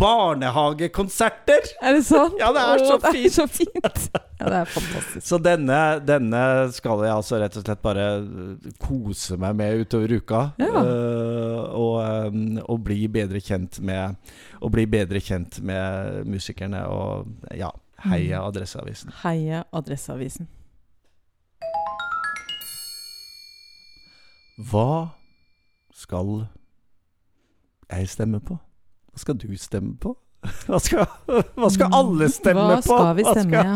Barnehagekonserter! 0.01 1.67
Er 1.81 1.93
det 1.93 2.05
sånn? 2.07 2.33
Ja, 2.39 2.49
det 2.55 2.61
er 2.61 2.81
så 2.87 2.95
det 3.03 3.11
fint. 3.13 3.33
så 3.35 3.45
fint. 3.45 4.07
Ja, 4.39 4.47
det 4.49 4.61
er 4.63 4.69
fantastisk. 4.73 5.25
Så 5.27 5.37
denne, 5.37 5.77
denne 6.01 6.41
skal 6.73 7.03
jeg 7.05 7.13
altså 7.13 7.37
rett 7.41 7.57
og 7.59 7.65
slett 7.67 7.83
bare 7.85 8.05
øh, 8.23 8.71
kose 8.81 9.37
meg 9.41 9.59
med 9.59 9.83
utover 9.83 10.15
uka. 10.17 10.39
Ja. 10.61 10.71
Uh, 10.71 11.59
og, 11.77 11.93
øhm, 12.01 12.57
og 12.65 12.81
bli 12.87 13.03
bedre 13.13 13.41
kjent 13.43 13.77
med 13.85 14.17
Og 14.61 14.73
bli 14.73 14.87
bedre 14.89 15.21
kjent 15.21 15.59
med 15.65 16.25
musikerne. 16.25 16.81
Og 16.89 17.53
ja, 17.57 17.69
Heia 18.07 18.41
Adresseavisen. 18.47 19.13
Heia 19.21 19.63
Adresseavisen. 19.71 20.49
Hva 24.71 25.13
skal 25.93 26.45
jeg 27.91 28.09
stemme 28.09 28.41
på? 28.41 28.57
Hva 29.11 29.19
skal 29.25 29.37
du 29.41 29.47
stemme 29.59 29.95
på? 29.99 30.15
Hva 30.65 30.79
skal, 30.81 31.05
hva 31.53 31.67
skal 31.69 31.91
alle 31.93 32.25
stemme 32.33 32.63
Hva 32.65 32.77
på? 32.81 32.95
skal 32.95 33.11
vi 33.19 33.25
Hva 33.27 33.33
stemme, 33.35 33.59
ja. 33.61 33.75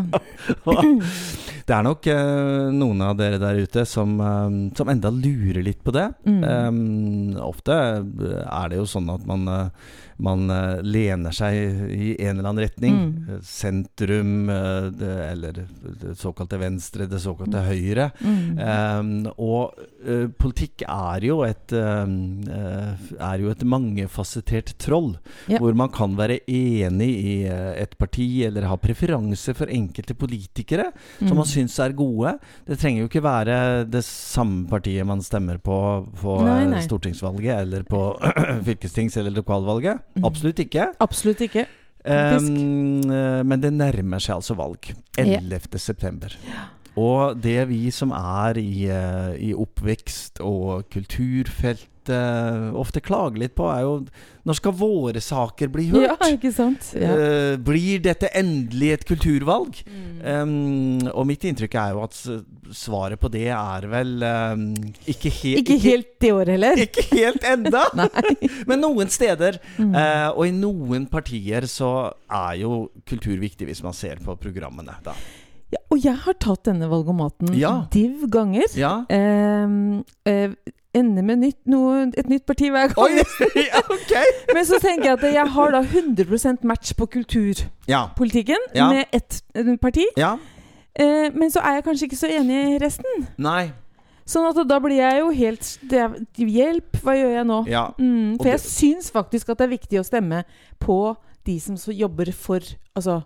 Det 1.66 1.74
er 1.74 1.86
nok 1.86 2.08
uh, 2.14 2.70
noen 2.74 3.02
av 3.02 3.16
dere 3.18 3.40
der 3.42 3.58
ute 3.66 3.86
som, 3.90 4.16
eh, 4.22 4.58
som 4.78 4.90
enda 4.92 5.10
lurer 5.10 5.64
litt 5.66 5.82
på 5.86 5.94
det. 5.96 6.08
Mm. 6.28 6.42
Um, 6.46 7.38
ofte 7.42 7.74
er 7.74 8.70
det 8.70 8.78
jo 8.78 8.86
sånn 8.90 9.10
at 9.10 9.26
man, 9.26 9.48
uh, 9.50 9.96
man 10.22 10.46
uh, 10.52 10.78
lener 10.86 11.34
seg 11.34 11.58
i 11.90 12.12
en 12.20 12.36
eller 12.36 12.52
annen 12.52 12.64
retning. 12.68 13.00
Mm. 13.00 13.40
Sentrum, 13.46 14.36
det, 15.00 15.10
eller 15.32 15.64
det 16.02 16.14
såkalte 16.22 16.60
venstre, 16.62 17.08
det 17.10 17.22
såkalte 17.24 17.64
høyre. 17.66 18.12
Mm. 18.22 18.62
Eh, 18.62 19.32
og 19.42 19.80
eh, 20.06 20.28
politikk 20.38 20.84
er 20.86 21.26
jo 21.26 21.40
et 21.46 21.74
Er 21.76 23.42
jo 23.42 23.50
et 23.52 23.64
mangefasettert 23.66 24.76
troll. 24.82 25.16
Ja. 25.50 25.60
Hvor 25.62 25.76
man 25.78 25.90
kan 25.94 26.14
være 26.18 26.40
enig 26.52 27.10
i 27.10 27.36
et 27.48 27.98
parti, 27.98 28.28
eller 28.46 28.68
ha 28.70 28.78
preferanse 28.80 29.56
for 29.58 29.72
enkelte 29.72 30.16
politikere 30.18 30.92
som 31.20 31.40
man 31.40 31.46
Mm. 31.46 31.55
Syns 31.56 31.78
er 31.84 31.96
gode. 31.98 32.36
Det 32.68 32.78
trenger 32.82 33.04
jo 33.06 33.10
ikke 33.10 33.24
være 33.26 33.58
det 33.90 34.04
samme 34.08 34.68
partiet 34.70 35.08
man 35.08 35.24
stemmer 35.26 35.58
på 35.64 35.80
på 36.22 36.38
Nei, 36.44 36.60
eh, 36.66 36.70
nei. 36.76 36.84
stortingsvalget 36.86 37.56
eller 37.64 37.88
på 37.88 38.04
fylkestings- 38.68 39.18
eller 39.22 39.34
lokalvalget. 39.40 40.04
Mm. 40.20 40.28
Absolutt 40.30 40.62
ikke. 40.68 40.92
Absolutt 41.04 41.42
ikke. 41.48 41.66
Um, 42.06 43.02
men 43.50 43.62
det 43.64 43.72
nærmer 43.74 44.22
seg 44.22 44.36
altså 44.38 44.54
valg. 44.60 44.92
11. 45.18 45.80
september. 45.82 46.36
Og 46.96 47.42
det 47.42 47.58
vi 47.72 47.90
som 47.92 48.14
er 48.16 48.60
i, 48.62 48.86
eh, 48.94 49.34
i 49.50 49.52
oppvekst 49.58 50.40
og 50.46 50.86
kulturfeltet 50.94 51.90
ofte 52.78 53.02
klager 53.02 53.40
litt 53.42 53.56
på, 53.58 53.66
er 53.74 53.82
jo 53.86 53.94
når 54.46 54.58
skal 54.60 54.76
våre 54.78 55.22
saker 55.26 55.72
bli 55.74 55.88
hørt? 55.90 56.04
Ja, 56.06 56.28
ikke 56.30 56.52
sant? 56.54 56.92
Ja. 56.94 57.16
Uh, 57.18 57.56
blir 57.66 58.04
dette 58.06 58.30
endelig 58.38 58.92
et 58.94 59.06
kulturvalg? 59.10 59.80
Mm. 59.90 60.20
Um, 60.22 61.08
og 61.16 61.26
mitt 61.26 61.42
inntrykk 61.50 61.74
er 61.82 61.96
jo 61.96 62.04
at 62.06 62.20
svaret 62.78 63.18
på 63.22 63.32
det 63.34 63.48
er 63.50 63.88
vel 63.90 64.22
um, 64.22 64.68
ikke, 65.10 65.32
he 65.34 65.56
Ikke 65.64 65.80
helt 65.82 66.28
i 66.30 66.32
år 66.36 66.52
heller. 66.54 66.78
ikke 66.86 67.08
helt 67.16 67.44
enda! 67.50 67.88
Men 68.70 68.84
noen 68.86 69.10
steder, 69.10 69.58
Mm. 69.76 69.92
uh, 69.96 70.30
og 70.38 70.46
i 70.48 70.52
noen 70.56 71.08
partier, 71.12 71.66
så 71.68 72.12
er 72.32 72.62
jo 72.62 72.86
kultur 73.10 73.36
viktig 73.42 73.66
hvis 73.68 73.82
man 73.84 73.94
ser 73.98 74.22
på 74.24 74.36
programmene. 74.40 74.94
Da. 75.04 75.16
Ja, 75.74 75.80
og 75.90 76.00
jeg 76.04 76.16
har 76.26 76.36
tatt 76.40 76.66
denne 76.68 76.88
valgomaten 76.92 77.54
Ja. 77.58 77.86
div 77.92 78.28
ganger. 78.32 78.68
Ja. 78.78 79.06
Ehm, 79.10 80.04
eh, 80.26 80.52
ender 80.96 81.24
med 81.24 81.42
nytt, 81.42 81.60
noe, 81.68 82.12
et 82.16 82.30
nytt 82.30 82.46
parti 82.46 82.70
hver 82.72 82.94
gang. 82.94 83.18
Oi! 83.18 83.24
ja, 83.68 83.82
ok! 83.90 84.14
Men 84.54 84.66
så 84.66 84.80
tenker 84.80 85.10
jeg 85.10 85.18
at 85.18 85.34
jeg 85.34 85.48
har 85.58 85.72
da 85.76 85.82
100% 85.84 86.64
match 86.64 86.94
på 86.96 87.08
kulturpolitikken 87.18 88.70
Ja. 88.76 88.90
Med 88.94 89.06
ett 89.12 89.42
eh, 89.56 89.76
parti. 89.82 90.06
Ja. 90.18 90.36
Eh, 90.96 91.32
men 91.36 91.52
så 91.52 91.60
er 91.60 91.80
jeg 91.80 91.84
kanskje 91.90 92.08
ikke 92.10 92.22
så 92.22 92.30
enig 92.32 92.62
i 92.76 92.78
resten. 92.80 93.28
Nei. 93.38 93.72
Sånn 94.26 94.48
at 94.50 94.58
da 94.68 94.80
blir 94.82 94.98
jeg 94.98 95.20
jo 95.20 95.28
helt 95.38 95.68
Hjelp, 96.40 96.96
hva 97.04 97.14
gjør 97.14 97.34
jeg 97.36 97.46
nå? 97.46 97.60
Mm, 98.00 98.38
for 98.40 98.50
jeg 98.50 98.62
syns 98.64 99.12
faktisk 99.14 99.52
at 99.54 99.60
det 99.60 99.68
er 99.68 99.76
viktig 99.76 100.00
å 100.02 100.06
stemme 100.08 100.40
på 100.82 100.98
de 101.46 101.60
som 101.62 101.78
så 101.78 101.94
jobber 101.94 102.32
for 102.34 102.64
Altså 102.98 103.20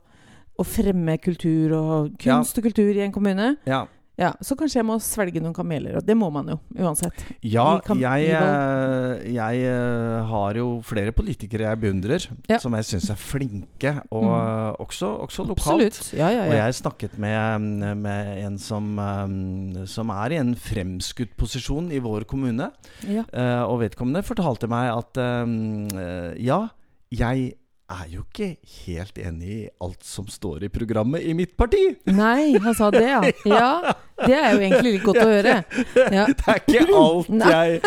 å 0.59 0.65
fremme 0.67 1.15
kultur 1.23 1.71
og 1.77 2.17
kunst 2.21 2.59
og 2.59 2.67
kultur 2.67 2.91
i 2.91 3.05
en 3.07 3.15
kommune. 3.15 3.55
Ja. 3.69 3.85
Ja, 4.19 4.33
Så 4.43 4.51
kanskje 4.59 4.81
jeg 4.81 4.83
må 4.83 4.97
svelge 4.99 5.39
noen 5.39 5.53
kameler. 5.55 5.93
Og 5.95 6.03
det 6.03 6.11
må 6.19 6.27
man 6.29 6.49
jo 6.51 6.57
uansett. 6.75 7.21
Ja, 7.41 7.77
jeg, 7.87 8.25
eh, 8.35 9.29
jeg 9.31 9.61
eh, 9.63 10.25
har 10.27 10.57
jo 10.59 10.81
flere 10.83 11.13
politikere 11.15 11.69
jeg 11.69 11.79
beundrer, 11.79 12.25
Ja. 12.51 12.57
som 12.59 12.75
jeg 12.75 12.83
syns 12.83 13.07
er 13.13 13.15
flinke, 13.15 13.93
og 14.11 14.23
Mm. 14.27 14.35
eh, 14.35 14.75
også, 14.83 15.07
også 15.23 15.47
lokalt. 15.47 16.01
Ja, 16.19 16.27
ja, 16.35 16.43
Og 16.43 16.51
jeg 16.51 16.65
jeg 16.67 16.73
snakket 16.81 17.17
med, 17.17 17.95
med 17.95 18.43
en 18.43 18.57
som, 18.57 18.99
eh, 18.99 19.85
som 19.87 20.09
er 20.11 20.33
i 20.35 20.41
en 20.43 20.53
fremskutt 20.53 21.37
posisjon 21.37 21.89
i 21.89 21.99
vår 22.03 22.25
kommune. 22.27 22.73
ja. 23.07 23.23
Og 23.71 23.79
vedkommende 23.79 24.21
fortalte 24.27 24.67
meg 24.67 24.97
at 24.97 25.15
eh, 25.15 26.35
ja, 26.43 26.67
jeg 27.09 27.53
er 27.89 28.05
jo 28.11 28.23
ikke 28.27 28.49
helt 28.85 29.17
enig 29.21 29.49
i 29.55 29.69
alt 29.83 30.05
som 30.05 30.27
står 30.29 30.67
i 30.67 30.71
programmet 30.73 31.25
i 31.25 31.33
mitt 31.37 31.55
parti. 31.57 31.81
Nei, 32.09 32.53
han 32.61 32.77
sa 32.77 32.91
det, 32.93 33.05
ja. 33.07 33.21
Ja, 33.59 33.93
Det 34.25 34.35
er 34.35 34.51
jo 34.53 34.59
egentlig 34.59 34.93
litt 34.95 35.03
godt 35.05 35.21
å 35.23 35.27
høre. 35.29 35.55
Ja. 36.19 36.25
Det 36.25 36.45
er 36.47 36.59
ikke 36.59 36.81
alt 36.97 37.27
jeg, 37.29 37.79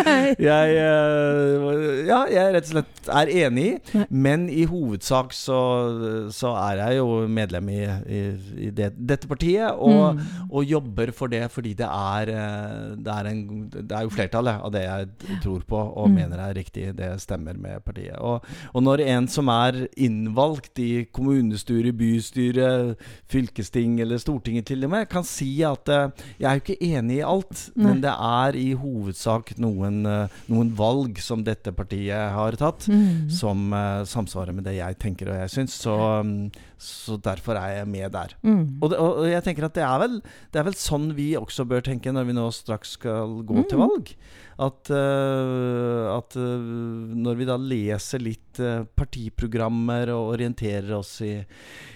jeg 0.43 0.75
eh, 0.79 2.07
Ja, 2.09 2.19
jeg 2.31 2.53
rett 2.55 2.69
og 2.69 2.71
slett 2.73 3.11
er 3.13 3.31
enig 3.47 3.65
i. 3.67 4.03
Men 4.11 4.45
i 4.53 4.65
hovedsak 4.69 5.33
så, 5.35 5.59
så 6.35 6.53
er 6.61 6.83
jeg 6.85 6.99
jo 7.01 7.07
medlem 7.31 7.69
i, 7.73 7.81
i, 7.83 8.23
i 8.69 8.71
det, 8.75 8.93
dette 8.97 9.29
partiet. 9.31 9.71
Og, 9.73 9.91
Mm. 10.13 10.19
og 10.51 10.65
jobber 10.67 11.11
for 11.15 11.31
det 11.31 11.45
fordi 11.53 11.73
det 11.79 11.87
er, 11.87 12.31
eh, 12.33 12.95
det 13.05 13.13
er, 13.13 13.29
en, 13.31 13.43
det 13.73 13.93
er 13.97 14.03
jo 14.07 14.11
flertallet 14.13 14.63
av 14.67 14.73
det 14.75 14.83
jeg 14.83 15.39
tror 15.45 15.63
på 15.69 15.79
og 15.79 16.09
Mm. 16.13 16.15
mener 16.19 16.41
er 16.49 16.55
riktig. 16.59 16.89
Det 16.99 17.09
stemmer 17.23 17.55
med 17.59 17.81
partiet. 17.87 18.17
Og, 18.19 18.43
og 18.75 18.83
når 18.83 19.03
en 19.07 19.29
som 19.31 19.49
er 19.53 19.83
innvalgt 19.97 20.79
i 20.83 21.05
kommunestyre, 21.15 21.93
bystyre, 21.97 22.69
fylkesting 23.31 24.01
eller 24.03 24.19
Stortinget 24.23 24.67
til 24.71 24.85
og 24.87 24.91
med, 24.95 25.09
kan 25.11 25.25
si 25.27 25.51
at 25.67 25.89
eh, 25.93 26.09
jeg 26.39 26.47
er 26.49 26.59
jo 26.59 26.63
ikke 26.65 26.77
enig 26.99 27.17
i 27.19 27.25
alt, 27.27 27.71
Nei. 27.77 27.87
men 27.87 28.01
det 28.05 28.13
er 28.13 28.57
i 28.59 28.73
hovedsak 28.75 29.55
noen, 29.59 30.05
eh, 30.07 30.29
noen 30.49 30.73
valg 30.77 31.19
som 31.23 31.43
dette 31.45 31.73
partiet 31.73 32.33
har 32.35 32.53
tatt, 32.61 32.89
Mm. 32.89 33.31
som 33.31 33.73
uh, 33.73 34.03
samsvarer 34.05 34.53
med 34.55 34.65
det 34.65 34.77
jeg 34.77 34.99
tenker 34.99 35.29
og 35.33 35.39
jeg 35.41 35.51
syns. 35.51 35.75
Så, 35.83 35.95
um, 36.21 36.51
så 36.79 37.17
derfor 37.23 37.57
er 37.57 37.79
jeg 37.79 37.89
med 37.89 38.13
der. 38.13 38.35
Mm. 38.43 38.79
Og, 38.83 38.91
det, 38.91 38.99
og 38.99 39.25
jeg 39.31 39.43
tenker 39.45 39.65
at 39.69 39.75
det 39.75 39.85
er, 39.87 39.99
vel, 40.03 40.21
det 40.53 40.61
er 40.61 40.65
vel 40.65 40.75
sånn 40.79 41.13
vi 41.15 41.33
også 41.39 41.65
bør 41.69 41.81
tenke 41.87 42.13
når 42.13 42.27
vi 42.27 42.33
nå 42.37 42.49
straks 42.53 42.97
skal 42.99 43.43
gå 43.47 43.67
til 43.69 43.79
Mm. 43.79 43.87
valg. 43.89 44.15
At, 44.63 44.91
øh, 44.95 46.07
at 46.13 46.37
øh, 46.39 46.65
når 47.19 47.39
vi 47.39 47.47
da 47.49 47.57
leser 47.59 48.23
litt 48.23 48.61
øh, 48.63 48.85
partiprogrammer 48.99 50.13
og 50.15 50.35
orienterer 50.37 50.93
oss 50.99 51.17
i, 51.27 51.35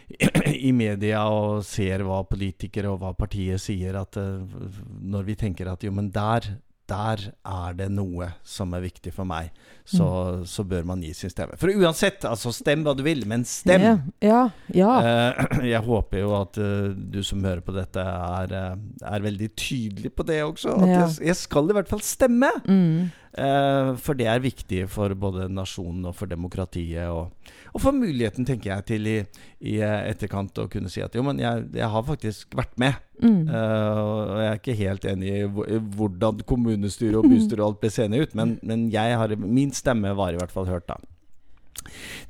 i 0.68 0.72
media 0.74 1.22
og 1.30 1.62
ser 1.66 2.02
hva 2.06 2.22
politikere 2.26 2.90
og 2.90 3.02
hva 3.02 3.12
partiet 3.18 3.62
sier, 3.62 4.00
at 4.00 4.18
når 4.18 5.28
vi 5.28 5.38
tenker 5.38 5.70
at 5.70 5.84
jo, 5.86 5.92
men 5.94 6.10
der 6.14 6.56
der 6.86 7.22
er 7.42 7.74
det 7.78 7.88
noe 7.90 8.28
som 8.46 8.74
er 8.76 8.84
viktig 8.84 9.12
for 9.14 9.26
meg, 9.28 9.50
så, 9.86 10.06
så 10.46 10.64
bør 10.66 10.86
man 10.86 11.02
gi 11.02 11.12
sin 11.14 11.32
stemme. 11.32 11.58
For 11.58 11.70
uansett, 11.74 12.24
altså 12.26 12.52
stem 12.54 12.84
hva 12.86 12.94
du 12.96 13.02
vil, 13.06 13.24
men 13.28 13.44
stem! 13.46 13.82
Ja, 13.82 13.96
ja. 14.22 14.40
ja. 14.74 14.92
Eh, 15.02 15.58
jeg 15.72 15.82
håper 15.86 16.22
jo 16.22 16.32
at 16.38 16.58
eh, 16.62 16.94
du 16.94 17.20
som 17.26 17.44
hører 17.46 17.62
på 17.66 17.74
dette, 17.74 18.02
er, 18.02 18.54
eh, 18.54 19.06
er 19.10 19.26
veldig 19.26 19.50
tydelig 19.58 20.14
på 20.14 20.26
det 20.26 20.40
også. 20.46 20.74
At 20.78 20.92
jeg, 20.94 21.12
jeg 21.32 21.40
skal 21.42 21.70
i 21.70 21.78
hvert 21.78 21.90
fall 21.90 22.04
stemme! 22.06 22.52
Mm. 22.66 23.08
Eh, 23.36 23.90
for 24.00 24.16
det 24.16 24.28
er 24.32 24.40
viktig 24.40 24.86
for 24.88 25.12
både 25.18 25.50
nasjonen 25.52 26.08
og 26.08 26.14
for 26.16 26.30
demokratiet. 26.30 27.10
Og, 27.12 27.52
og 27.74 27.82
for 27.82 27.96
muligheten, 27.96 28.46
tenker 28.48 28.72
jeg, 28.72 28.86
til 28.88 29.10
i, 29.10 29.16
i 29.60 29.76
eh, 29.84 30.06
etterkant 30.12 30.62
å 30.62 30.68
kunne 30.72 30.88
si 30.92 31.02
at 31.04 31.16
jo, 31.16 31.24
men 31.26 31.42
jeg, 31.42 31.66
jeg 31.76 31.90
har 31.92 32.06
faktisk 32.06 32.56
vært 32.56 32.72
med. 32.80 32.96
Mm. 33.20 33.42
Eh, 33.44 34.00
og 34.00 34.40
jeg 34.40 34.48
er 34.48 34.62
ikke 34.62 34.78
helt 34.80 35.08
enig 35.12 35.34
i 35.34 35.80
hvordan 35.98 36.40
kommunestyre 36.48 37.20
og 37.20 37.28
bystyre 37.28 37.62
og 37.62 37.68
alt 37.68 37.84
ble 37.84 37.92
seende 37.92 38.22
ut, 38.24 38.32
men, 38.38 38.56
men 38.64 38.88
jeg 38.92 39.20
har, 39.20 39.36
min 39.44 39.74
stemme 39.76 40.16
var 40.16 40.32
i 40.32 40.40
hvert 40.40 40.54
fall 40.54 40.68
hørt 40.70 40.88
da. 40.88 40.96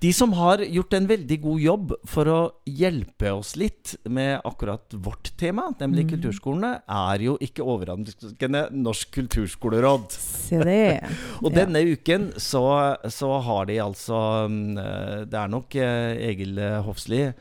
De 0.00 0.12
som 0.12 0.32
har 0.36 0.58
gjort 0.64 0.92
en 0.98 1.06
veldig 1.08 1.38
god 1.42 1.60
jobb 1.60 1.92
for 2.06 2.25
å 2.32 2.38
hjelpe 2.66 3.30
oss 3.32 3.54
litt 3.56 3.94
med 4.08 4.40
akkurat 4.44 4.92
vårt 4.92 5.32
tema, 5.38 5.68
nemlig 5.80 6.06
Mm. 6.06 6.10
kulturskolene, 6.16 6.72
er 6.88 7.18
jo 7.25 7.36
ikke 7.40 7.64
overraskende 7.64 8.68
Norsk 8.72 9.10
kulturskoleråd. 9.16 10.10
Se 10.12 10.58
det. 10.62 11.00
Og 11.44 11.50
Ja. 11.52 11.64
denne 11.64 11.82
uken 11.92 12.32
så, 12.36 12.96
så 13.08 13.40
har 13.42 13.66
de 13.66 13.78
altså 13.82 14.48
mm, 14.48 14.78
eh, 14.78 15.25
Det 15.26 15.34
er 15.40 15.48
nok 15.48 15.75
eh, 15.76 16.30
Egil 16.30 16.58
Hofsli 16.86 17.32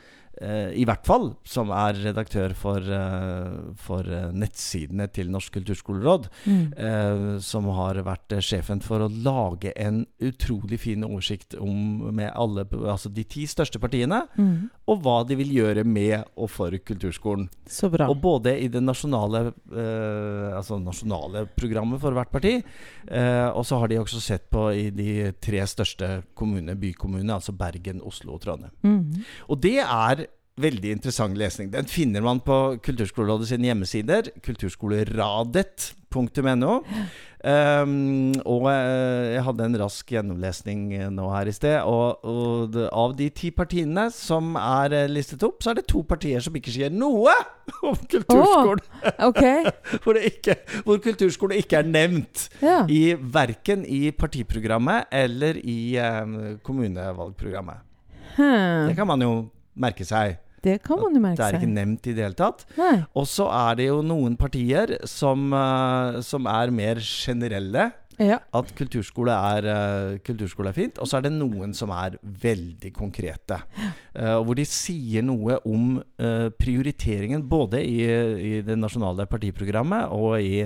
i 0.76 0.84
hvert 0.86 1.06
fall, 1.08 1.30
som 1.48 1.70
er 1.72 1.94
redaktør 2.04 2.54
for, 2.58 2.80
eh, 2.80 3.74
for 3.78 4.02
eh, 4.04 4.32
nettsidene 4.36 5.08
til 5.12 5.30
Norsk 5.32 5.54
kulturskoleråd, 5.60 6.28
Mm. 6.46 6.74
eh, 6.78 7.40
som 7.40 7.66
har 7.66 7.96
vært 8.04 8.32
eh, 8.36 8.42
sjefen 8.44 8.82
for 8.84 9.00
å 9.00 9.10
lage 9.10 9.72
en 9.76 10.06
utrolig 10.22 10.80
fin 10.80 11.04
oversikt 11.04 11.56
om 11.60 12.12
med 12.16 12.32
alle, 12.36 12.66
altså 12.66 13.12
de 13.14 13.24
ti 13.24 13.46
største 13.46 13.80
partiene, 13.80 14.28
Mm. 14.38 14.70
Og 14.86 15.02
hva 15.02 15.16
de 15.26 15.38
vil 15.40 15.54
gjøre 15.56 15.86
med 15.88 16.28
og 16.38 16.50
for 16.54 16.76
kulturskolen. 16.86 17.48
Så 17.66 17.90
bra. 17.94 18.08
Og 18.12 18.20
både 18.22 18.54
i 18.62 18.68
det 18.72 18.84
nasjonale, 18.84 19.48
eh, 19.74 20.52
altså 20.54 20.78
nasjonale 20.82 21.46
programmet 21.58 22.02
for 22.04 22.14
hvert 22.14 22.32
parti, 22.34 22.54
eh, 22.60 23.48
og 23.50 23.66
så 23.66 23.80
har 23.82 23.90
de 23.90 24.00
også 24.02 24.22
sett 24.22 24.46
på 24.54 24.68
i 24.78 24.90
de 24.94 25.32
tre 25.42 25.64
største 25.66 26.12
kommunene, 26.38 26.78
bykommunene, 26.78 27.40
altså 27.40 27.56
Bergen, 27.58 28.04
Oslo 28.06 28.38
og 28.38 28.44
Trondheim. 28.46 28.76
Mm. 28.86 29.26
Og 29.50 29.62
det 29.66 29.80
er 29.82 30.28
veldig 30.62 30.92
interessant 30.96 31.38
lesning. 31.38 31.70
Den 31.74 31.86
finner 31.90 32.22
man 32.24 32.40
på 32.44 32.78
Kulturskolerådet 32.84 33.48
sine 33.50 33.68
hjemmesider. 33.70 34.24
Kulturskoleradet.no. 34.46 36.74
Um, 37.46 38.34
og 38.42 38.64
eh, 38.72 39.36
jeg 39.36 39.44
hadde 39.46 39.66
en 39.68 39.78
rask 39.78 40.12
gjennomlesning 40.16 40.80
eh, 40.98 41.12
nå 41.14 41.28
her 41.30 41.46
i 41.52 41.54
sted. 41.54 41.76
Og, 41.86 42.24
og 42.26 42.72
det, 42.74 42.88
av 42.96 43.14
de 43.20 43.30
ti 43.36 43.52
partiene 43.54 44.10
som 44.16 44.56
er 44.58 44.94
eh, 44.96 45.12
listet 45.12 45.44
opp, 45.46 45.62
så 45.62 45.70
er 45.74 45.78
det 45.82 45.88
to 45.92 46.04
partier 46.08 46.40
som 46.42 46.56
ikke 46.58 46.72
sier 46.74 46.90
noe 46.94 47.34
om 47.92 47.98
kulturskolen. 48.00 48.80
Ok. 49.28 49.44
hvor, 50.06 50.14
det 50.16 50.24
ikke, 50.32 50.56
hvor 50.88 50.98
kulturskole 51.04 51.56
ikke 51.62 51.78
er 51.84 51.88
nevnt. 51.90 52.50
Ja. 52.64 52.86
I, 52.88 53.16
verken 53.20 53.86
i 53.86 54.12
partiprogrammet 54.16 55.06
eller 55.14 55.56
i 55.62 56.00
um, 56.00 56.58
kommunevalgprogrammet. 56.66 57.78
Hmm. 58.40 58.88
Det 58.88 58.96
kan 58.98 59.08
man 59.12 59.22
jo 59.22 59.32
merke 59.76 60.06
seg. 60.08 60.40
Det 60.66 60.80
kan 60.82 60.98
man 60.98 61.14
jo 61.14 61.22
Det 61.22 61.46
er 61.46 61.60
ikke 61.60 61.70
nevnt 61.70 62.08
i 62.10 62.16
det 62.18 62.26
hele 62.26 62.38
tatt. 62.38 62.66
Og 63.14 63.28
så 63.30 63.46
er 63.54 63.78
det 63.78 63.90
jo 63.92 64.00
noen 64.06 64.38
partier 64.40 64.98
som, 65.06 65.52
eh, 65.54 66.22
som 66.26 66.50
er 66.50 66.74
mer 66.74 67.02
generelle. 67.02 67.92
Ja. 68.16 68.40
At 68.56 68.70
kulturskole 68.78 69.34
er, 69.34 69.66
eh, 69.68 70.18
kulturskole 70.24 70.70
er 70.70 70.74
fint. 70.74 71.00
Og 71.00 71.08
så 71.08 71.18
er 71.18 71.26
det 71.28 71.34
noen 71.34 71.74
som 71.76 71.92
er 71.92 72.18
veldig 72.24 72.94
konkrete. 72.96 73.62
Uh, 74.16 74.40
hvor 74.42 74.56
de 74.56 74.64
sier 74.64 75.22
noe 75.22 75.60
om 75.68 75.98
uh, 76.00 76.50
prioriteringen 76.56 77.44
både 77.44 77.82
i, 77.84 78.06
i 78.08 78.62
det 78.64 78.78
nasjonale 78.80 79.26
partiprogrammet 79.28 80.08
og 80.16 80.40
i, 80.40 80.64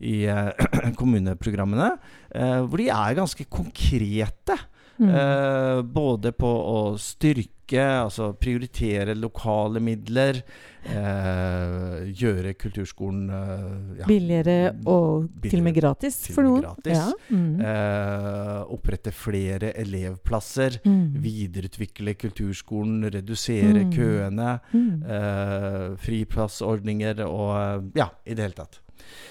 i 0.00 0.24
uh, 0.24 0.50
kommuneprogrammene. 1.00 1.90
hvor 2.32 2.76
de 2.76 2.88
er 2.88 3.14
ganske 3.14 3.44
konkrete. 3.44 4.56
Mm. 4.98 5.10
Eh, 5.12 5.82
både 5.82 6.32
på 6.32 6.48
å 6.48 6.78
styrke, 6.98 7.82
altså 8.04 8.30
prioritere 8.40 9.14
lokale 9.18 9.80
midler. 9.82 10.42
eh, 10.86 12.12
gjøre 12.14 12.52
kulturskolen 12.54 13.24
eh, 13.30 13.98
ja, 14.00 14.06
Billigere 14.06 14.54
og 14.86 15.26
til 15.42 15.58
og 15.58 15.64
med 15.66 15.74
gratis 15.74 16.18
for 16.30 16.46
noen. 16.46 16.62
gratis. 16.62 16.94
Ja. 16.94 17.10
Mm. 17.34 17.60
eh, 17.60 18.60
opprette 18.76 19.10
flere 19.12 19.72
elevplasser. 19.82 20.78
Mm. 20.86 21.16
Videreutvikle 21.26 22.14
kulturskolen, 22.14 23.02
redusere 23.10 23.84
Mm. 23.84 23.92
køene. 23.92 24.60
Mm. 24.72 25.02
eh, 25.02 25.96
friplassordninger 26.06 27.24
og 27.26 27.90
Ja, 27.98 28.08
i 28.24 28.34
det 28.34 28.42
hele 28.46 28.54
tatt. 28.62 28.80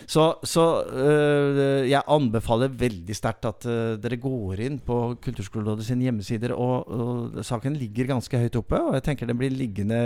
Så, 0.06 0.26
så 0.46 0.66
øh, 0.86 1.90
jeg 1.90 2.02
anbefaler 2.12 2.74
veldig 2.78 3.16
sterkt 3.18 3.48
at 3.50 3.66
øh, 3.70 3.96
dere 4.02 4.20
går 4.22 4.62
inn 4.68 4.80
på 4.86 5.00
Kulturskolerådet 5.24 5.88
sine 5.88 6.08
hjemmesider. 6.08 6.54
Og, 6.54 6.90
og 6.90 7.46
saken 7.46 7.78
ligger 7.80 8.12
ganske 8.14 8.40
høyt 8.46 8.60
oppe, 8.62 8.80
og 8.80 8.98
jeg 9.00 9.08
tenker 9.10 9.30
den 9.30 9.40
blir 9.40 9.54
liggende 9.54 10.02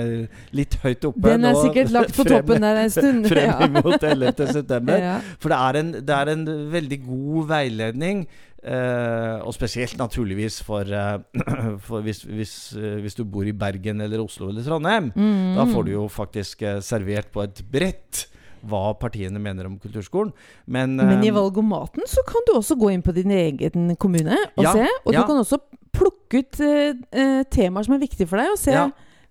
litt 0.56 0.80
høyt 0.84 1.06
oppe 1.10 1.34
Den 1.34 1.48
er 1.50 1.58
nå 1.58 1.64
sikkert 1.68 1.96
lagt 1.96 2.16
på 2.16 2.24
frem- 2.28 2.36
toppen 2.38 2.68
der 2.68 2.84
en 2.84 2.94
stund. 2.96 3.32
Frem 3.32 3.80
mot 3.86 4.04
11. 4.14 4.46
september. 4.56 5.02
Ja. 5.10 5.18
For 5.40 5.52
det 5.52 5.60
er 5.60 5.82
en, 5.84 5.96
det 6.00 6.20
er 6.22 6.34
en 6.36 6.46
veldig 6.76 7.02
god 7.08 7.50
veiledning. 7.56 8.28
Uh, 8.60 9.40
og 9.48 9.54
spesielt 9.56 9.96
naturligvis 9.96 10.58
for, 10.68 10.84
uh, 10.84 11.22
for 11.88 12.04
hvis, 12.04 12.26
hvis, 12.28 12.56
uh, 12.76 12.98
hvis 13.00 13.16
du 13.16 13.22
bor 13.24 13.48
i 13.48 13.54
Bergen 13.56 14.02
eller 14.04 14.20
Oslo 14.20 14.50
eller 14.52 14.66
Trondheim. 14.66 15.14
Mm. 15.16 15.56
Da 15.56 15.64
får 15.70 15.88
du 15.88 15.94
jo 15.94 16.08
faktisk 16.12 16.66
servert 16.84 17.32
på 17.32 17.46
et 17.46 17.64
brett 17.72 18.26
hva 18.68 18.94
partiene 19.00 19.40
mener 19.42 19.68
om 19.70 19.78
kulturskolen. 19.80 20.32
Men, 20.68 20.96
Men 21.00 21.24
i 21.24 21.30
eh, 21.32 21.36
valgomaten 21.36 22.08
så 22.10 22.24
kan 22.28 22.44
du 22.48 22.56
også 22.58 22.78
gå 22.80 22.92
inn 22.94 23.04
på 23.06 23.14
din 23.16 23.32
egen 23.32 23.96
kommune 24.02 24.38
og 24.56 24.64
Ja, 24.64 24.74
se. 24.74 24.88
Og 25.06 25.14
ja. 25.14 25.22
du 25.22 25.28
kan 25.30 25.40
også 25.44 25.60
plukke 25.96 26.44
ut 26.44 26.60
eh, 26.62 27.44
temaer 27.52 27.88
som 27.88 27.96
er 27.96 28.04
viktige 28.04 28.28
for 28.30 28.38
deg, 28.42 28.52
og 28.56 28.60
se 28.62 28.76
Ja. 28.76 28.90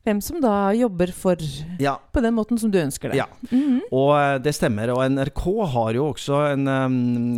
Hvem 0.09 0.21
som 0.25 0.41
da 0.43 0.73
jobber 0.77 1.13
for 1.15 1.37
ja, 1.79 1.97
på 2.13 2.23
den 2.25 2.35
måten 2.37 2.59
som 2.61 2.73
du 2.73 2.79
ønsker 2.81 3.13
det. 3.13 3.21
Ja. 3.21 3.27
Mhm. 3.53 3.79
og 3.93 4.11
eh, 4.17 4.39
det 4.45 4.55
stemmer. 4.57 4.91
Og 4.95 5.03
NRK 5.13 5.45
har 5.75 5.93
jo 5.97 6.09
også 6.11 6.41
en 6.55 6.67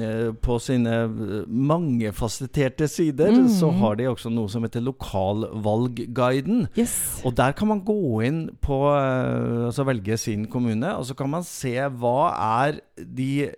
eh, 0.00 0.30
På 0.42 0.56
sine 0.62 0.94
eh, 1.04 1.44
mangefasetterte 1.50 2.88
sider 2.90 3.30
Mhm. 3.34 3.48
så 3.58 3.70
har 3.80 3.96
de 3.98 4.06
også 4.10 4.30
noe 4.32 4.48
som 4.48 4.62
heter 4.66 4.80
Lokalvalgguiden. 4.84 6.68
Yes. 6.78 7.20
Og 7.24 7.34
der 7.36 7.52
kan 7.56 7.68
man 7.70 7.82
gå 7.84 7.96
inn 8.26 8.40
på 8.62 8.80
Altså 8.90 9.84
velge 9.86 10.16
sin 10.18 10.46
kommune, 10.50 10.94
og 10.96 11.04
så 11.08 11.14
kan 11.16 11.30
man 11.30 11.42
se 11.46 11.74
hva 12.00 12.30
er 12.66 12.80
de 12.96 13.50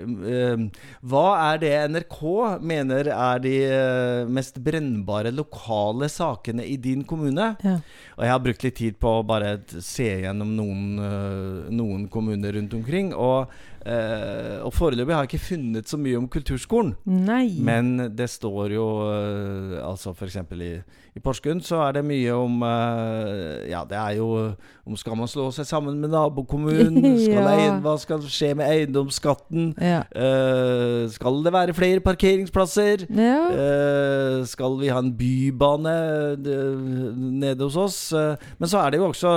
Hva 1.02 1.24
er 1.52 1.58
det 1.62 1.72
NRK 1.92 2.18
mener 2.62 3.08
er 3.12 3.42
de 3.42 3.56
mest 4.32 4.58
brennbare 4.62 5.32
lokale 5.34 6.08
sakene 6.12 6.64
i 6.66 6.76
din 6.76 7.04
kommune? 7.04 7.52
Ja. 7.64 7.76
Og 8.16 8.24
jeg 8.26 8.32
har 8.34 8.42
brukt 8.44 8.62
litt 8.66 8.76
tid 8.78 8.98
på 9.02 9.16
å 9.18 9.26
bare 9.26 9.56
se 9.82 10.08
gjennom 10.22 10.54
noen, 10.56 10.86
øh, 11.02 11.70
noen 11.74 12.06
kommuner 12.12 12.54
rundt 12.56 12.76
omkring. 12.78 13.12
Og, 13.14 13.52
øh, 13.86 14.64
og 14.64 14.72
foreløpig 14.74 15.14
har 15.14 15.22
jeg 15.22 15.34
ikke 15.34 15.44
funnet 15.46 15.88
så 15.88 15.96
mye 15.98 16.16
om 16.16 16.28
kulturskolen. 16.28 16.94
Nei. 17.06 17.58
Men 17.60 17.98
det 18.16 18.30
står 18.30 18.68
jo 18.74 18.86
øh, 19.12 19.78
Altså 19.90 20.12
f.eks. 20.12 20.36
i, 20.52 20.72
i 21.16 21.20
Porsgrunn 21.20 21.60
så 21.60 21.76
er 21.86 21.92
det 21.92 22.04
mye 22.04 22.32
om 22.32 22.62
øh, 22.62 23.70
Ja, 23.70 23.82
det 23.88 23.98
er 23.98 24.10
jo 24.16 24.52
om 24.86 24.96
skal 24.98 25.14
man 25.16 25.28
slå 25.30 25.50
seg 25.54 25.66
sammen 25.66 26.00
med 26.00 26.08
nabokommunen? 26.10 27.18
Skal 27.24 27.42
Ja. 27.52 27.76
hva 27.84 27.96
skal 27.98 28.22
skje 28.26 28.54
med 28.58 28.66
eiendomsskatten? 28.66 29.74
ja. 29.80 30.00
Øh, 30.16 31.10
skal 31.10 31.42
det 31.44 31.52
være 31.52 31.74
flere 31.74 32.00
parkeringsplasser? 32.00 33.04
ja. 33.10 33.38
Eh, 33.52 34.46
skal 34.46 34.78
vi 34.80 34.88
ha 34.90 34.98
en 34.98 35.12
bybane 35.16 36.36
nede 37.40 37.62
hos 37.64 37.76
oss? 37.76 38.12
Men 38.58 38.68
så 38.68 38.78
er 38.78 38.90
det 38.90 38.98
jo 38.98 39.06
også 39.10 39.32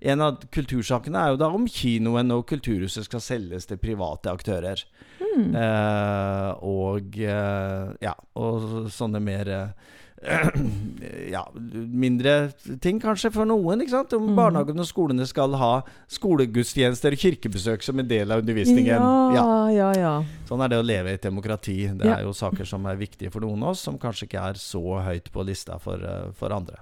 En 0.00 0.20
av 0.24 0.38
kultursakene 0.54 1.18
er 1.18 1.34
jo 1.34 1.40
da 1.40 1.48
om 1.54 1.66
kinoen 1.68 2.30
og 2.34 2.46
kulturhuset 2.50 3.04
skal 3.06 3.20
selges 3.24 3.66
til 3.66 3.77
private 3.82 4.32
aktører. 4.32 4.82
Mm. 5.18 5.54
Eh, 5.54 6.50
og 6.66 7.18
eh, 7.22 7.94
ja, 8.04 8.14
og 8.38 8.88
sånne 8.94 9.22
mer 9.22 9.50
eh, 9.54 9.94
ja, 11.34 11.44
mindre 11.54 12.50
ting 12.82 12.98
kanskje 13.02 13.30
for 13.34 13.44
noen. 13.48 13.80
ikke 13.82 13.90
sant? 13.94 14.12
Om 14.16 14.22
Mhm. 14.28 14.36
barnehagene 14.36 14.80
og 14.82 14.86
skolene 14.88 15.26
skal 15.26 15.54
ha 15.60 15.82
skolegudstjenester 16.10 17.12
og 17.14 17.18
kirkebesøk 17.22 17.82
som 17.82 17.98
en 17.98 18.08
del 18.08 18.32
av 18.32 18.38
undervisningen. 18.42 19.00
Ja, 19.36 19.68
ja, 19.70 19.92
ja. 19.94 20.22
Sånn 20.48 20.62
er 20.64 20.68
det 20.72 20.78
å 20.80 20.86
leve 20.86 21.10
i 21.10 21.14
et 21.18 21.22
demokrati. 21.22 21.86
Det 21.98 22.06
er 22.06 22.22
jo 22.24 22.32
saker 22.32 22.64
som 22.66 22.86
er 22.86 22.96
viktige 22.96 23.30
for 23.30 23.40
noen 23.44 23.62
av 23.62 23.68
oss, 23.76 23.80
som 23.84 23.98
kanskje 23.98 24.24
ikke 24.28 24.40
er 24.50 24.54
så 24.54 24.82
høyt 25.04 25.30
på 25.32 25.44
lista 25.46 25.78
for, 25.78 25.94
eh, 26.02 26.30
for 26.34 26.48
andre. 26.50 26.76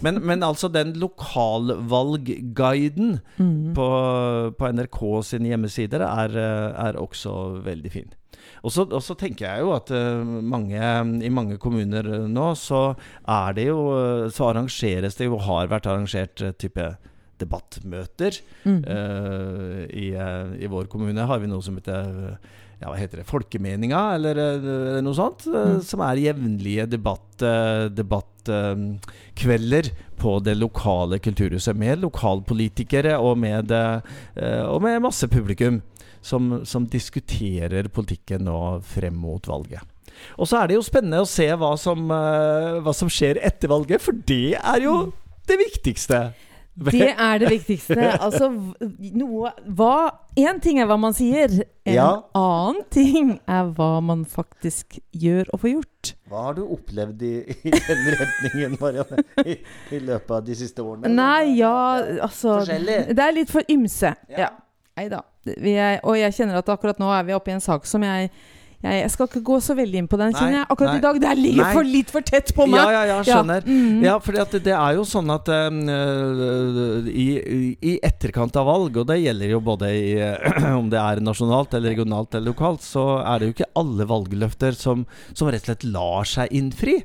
Men, 0.00 0.14
men 0.24 0.40
altså 0.40 0.68
den 0.72 0.94
lokalvalgguiden 0.94 3.20
mm. 3.38 3.74
på, 3.74 3.88
på 4.58 4.72
NRK 4.72 5.22
sine 5.24 5.48
hjemmesider 5.52 6.00
er, 6.06 6.28
eh, 6.38 6.88
er 6.88 6.92
også 7.00 7.34
veldig 7.66 7.90
fin. 7.92 8.08
Og 8.62 8.72
så, 8.74 9.16
tenker 9.18 9.46
jeg 9.46 9.64
jo 9.64 9.74
at 9.76 9.92
eh, 9.94 10.22
mange, 10.24 10.80
i 11.24 11.32
mange 11.32 11.58
kommuner 11.62 12.06
eh, 12.06 12.26
nå 12.30 12.50
så 12.58 12.82
er 13.28 13.56
det 13.56 13.68
jo 13.70 13.80
eh, 13.94 14.28
Så 14.34 14.48
arrangeres 14.48 15.18
det 15.18 15.28
jo, 15.28 15.38
har 15.46 15.70
vært 15.70 15.88
arrangert 15.90 16.42
type 16.60 16.92
debattmøter. 17.38 18.34
Mm. 18.66 18.80
Uh, 18.82 19.84
i, 19.94 20.08
I 20.10 20.70
vår 20.70 20.88
kommune 20.90 21.22
har 21.22 21.38
vi 21.38 21.46
noe 21.46 21.62
som 21.62 21.76
heter 21.78 22.08
ja, 22.80 22.88
hva 22.88 22.96
heter 22.98 23.20
det, 23.20 23.28
Folkemeninga, 23.28 24.00
eller, 24.16 24.40
eller 24.56 25.04
noe 25.06 25.14
sånt. 25.14 25.46
Mm. 25.46 25.76
Som 25.86 26.02
er 26.02 26.18
jevnlige 26.18 26.88
debatt, 26.90 27.44
debattkvelder 27.94 29.92
på 30.18 30.34
det 30.42 30.56
lokale 30.58 31.20
kulturhuset. 31.22 31.78
Med 31.78 32.02
lokalpolitikere 32.02 33.14
og 33.22 33.38
med, 33.38 33.70
og 33.70 34.82
med 34.82 35.06
masse 35.06 35.30
publikum 35.30 35.78
som, 36.22 36.64
som 36.68 36.86
diskuterer 36.90 37.88
politikken 37.92 38.44
nå 38.48 38.58
frem 38.86 39.14
mot 39.18 39.46
valget. 39.48 39.82
Og 40.38 40.48
så 40.50 40.62
er 40.62 40.70
det 40.70 40.78
jo 40.78 40.82
spennende 40.86 41.22
å 41.22 41.28
se 41.30 41.46
hva 41.54 41.74
som, 41.78 42.08
eh, 42.10 42.80
hva 42.82 42.94
som 42.96 43.10
skjer 43.12 43.38
etter 43.44 43.70
valget, 43.70 44.02
for 44.02 44.12
det 44.26 44.56
er 44.58 44.82
jo 44.82 45.12
det 45.48 45.58
viktigste. 45.60 46.28
Det 46.78 47.08
er 47.10 47.38
det 47.42 47.48
viktigste. 47.50 47.96
Altså, 48.24 48.48
noe 49.18 49.50
hva 49.66 49.94
Én 50.38 50.60
ting 50.62 50.78
er 50.78 50.86
hva 50.86 50.94
man 51.00 51.14
sier. 51.16 51.50
En 51.82 51.94
Ja. 51.96 52.10
annen 52.38 52.84
ting 52.94 53.32
er 53.50 53.72
hva 53.74 53.98
man 54.04 54.20
faktisk 54.28 55.00
gjør 55.10 55.48
og 55.52 55.60
får 55.64 55.72
gjort. 55.72 56.12
Hva 56.30 56.42
har 56.44 56.54
du 56.54 56.60
opplevd 56.68 57.24
i, 57.26 57.32
i 57.66 57.72
den 57.72 58.04
retningen, 58.20 58.76
Marianne, 58.78 59.24
i, 59.42 59.56
i 59.90 59.98
løpet 59.98 60.30
av 60.36 60.44
de 60.46 60.54
siste 60.60 60.84
årene? 60.84 61.10
Nei, 61.10 61.56
ja, 61.58 61.72
altså 62.22 62.60
Forskjellig. 62.60 63.00
Det 63.18 63.24
er 63.26 63.34
litt 63.40 63.50
for 63.50 63.66
ymse. 63.74 64.14
Ja. 64.30 64.46
Ja. 64.46 65.08
Da. 65.10 65.24
Vi 65.56 65.74
er, 65.78 65.98
og 66.04 66.18
jeg 66.18 66.36
kjenner 66.36 66.60
at 66.60 66.70
akkurat 66.72 67.00
nå 67.00 67.10
er 67.14 67.26
vi 67.28 67.36
oppe 67.36 67.52
i 67.52 67.58
en 67.58 67.64
sak 67.64 67.88
som 67.88 68.06
jeg 68.06 68.30
Jeg, 68.78 69.10
skal 69.10 69.26
ikke 69.26 69.40
gå 69.42 69.56
så 69.58 69.74
veldig 69.74 69.98
inn 69.98 70.06
på 70.06 70.14
den, 70.20 70.30
kjenner 70.30 70.60
jeg. 70.60 70.66
Akkurat 70.70 70.92
nei. 70.92 70.98
i 71.00 71.02
dag. 71.02 71.16
Det 71.18 71.30
ligger 71.34 71.64
Nei. 71.64 71.70
for 71.74 71.88
litt 71.94 72.10
for 72.14 72.22
tett 72.22 72.52
på 72.54 72.62
meg. 72.70 72.78
Ja, 72.78 72.92
ja, 72.94 73.00
ja, 73.08 73.16
skjønner. 73.26 73.64
Ja, 73.66 73.74
mm. 73.74 74.04
Ja, 74.06 74.12
for 74.22 74.38
det, 74.38 74.60
det 74.68 74.74
er 74.76 74.92
jo 74.94 75.06
sånn 75.10 75.32
at 75.34 75.50
eh, 75.50 77.08
i, 77.10 77.24
i 77.74 77.94
etterkant 78.06 78.54
av 78.54 78.68
valg, 78.70 79.00
og 79.02 79.08
det 79.10 79.16
gjelder 79.18 79.50
jo 79.50 79.58
både 79.66 79.90
i, 79.90 80.12
om 80.78 80.92
det 80.92 81.00
er 81.02 81.24
nasjonalt 81.26 81.74
eller 81.74 81.96
regionalt 81.96 82.38
eller 82.38 82.52
lokalt, 82.52 82.86
så 82.86 83.08
er 83.24 83.42
det 83.42 83.48
jo 83.48 83.56
ikke 83.56 83.68
alle 83.82 84.06
valgløfter 84.14 84.78
som, 84.78 85.02
som 85.32 85.50
rett 85.50 85.66
og 85.66 85.72
slett 85.72 85.88
lar 85.90 86.30
seg 86.36 86.54
innfri. 86.60 87.00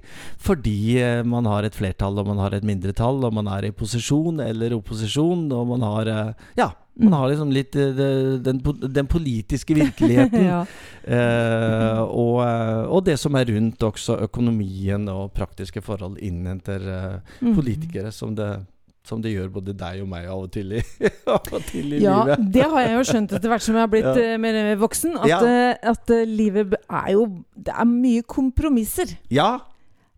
Fordi 0.45 0.77
uh, 1.01 1.25
man 1.25 1.49
har 1.49 1.65
et 1.65 1.81
flertall 1.81 2.21
og 2.21 2.29
man 2.29 2.43
har 2.45 2.53
et 2.53 2.69
mindretall, 2.69 3.25
og 3.25 3.33
man 3.41 3.49
er 3.49 3.71
i 3.71 3.73
posisjon 3.73 4.45
eller 4.45 4.77
opposisjon, 4.77 5.49
og 5.49 5.73
man 5.73 5.89
har 5.89 6.13
Ja. 6.53 6.69
Man 6.95 7.13
har 7.17 7.29
liksom 7.31 7.49
litt 7.49 7.73
eh, 7.75 7.93
den, 8.45 8.59
den 8.93 9.07
politiske 9.09 9.73
virkeligheten. 9.73 10.43
ja. 10.51 10.59
Eh, 11.03 12.01
og, 12.03 12.37
eh, 12.45 12.83
og 12.85 13.01
det 13.07 13.15
som 13.21 13.33
er 13.39 13.49
rundt 13.49 13.81
også 13.87 14.19
økonomien 14.27 15.07
og 15.11 15.31
praktiske 15.33 15.81
forhold 15.83 16.19
innhenter 16.21 16.85
eh, 16.85 17.17
Mm. 17.41 17.55
politikere, 17.57 18.11
som 18.13 18.35
det, 18.37 18.51
som 19.03 19.19
det 19.21 19.33
gjør 19.33 19.49
både 19.57 19.73
deg 19.75 20.03
og 20.03 20.07
meg 20.13 20.27
av 20.31 20.45
og 20.45 20.51
til 20.53 20.77
i, 20.77 20.83
av 21.33 21.49
og 21.51 21.65
til 21.67 21.97
i 21.97 22.03
Ja, 22.03 22.19
livet. 22.23 22.45
det 22.53 22.63
har 22.71 22.85
jeg 22.85 22.93
jo 22.95 23.03
skjønt 23.09 23.33
etter 23.35 23.51
hvert 23.51 23.65
som 23.65 23.75
jeg 23.75 23.83
har 23.83 23.91
blitt 23.91 24.07
Ja. 24.07 24.29
eh, 24.29 24.37
mer 24.39 24.59
voksen. 24.79 25.17
At, 25.17 25.83
at 25.97 26.13
livet 26.29 26.77
er 26.87 27.09
jo 27.17 27.25
Det 27.57 27.73
er 27.73 27.89
mye 27.89 28.21
kompromisser. 28.23 29.17
Ja, 29.33 29.57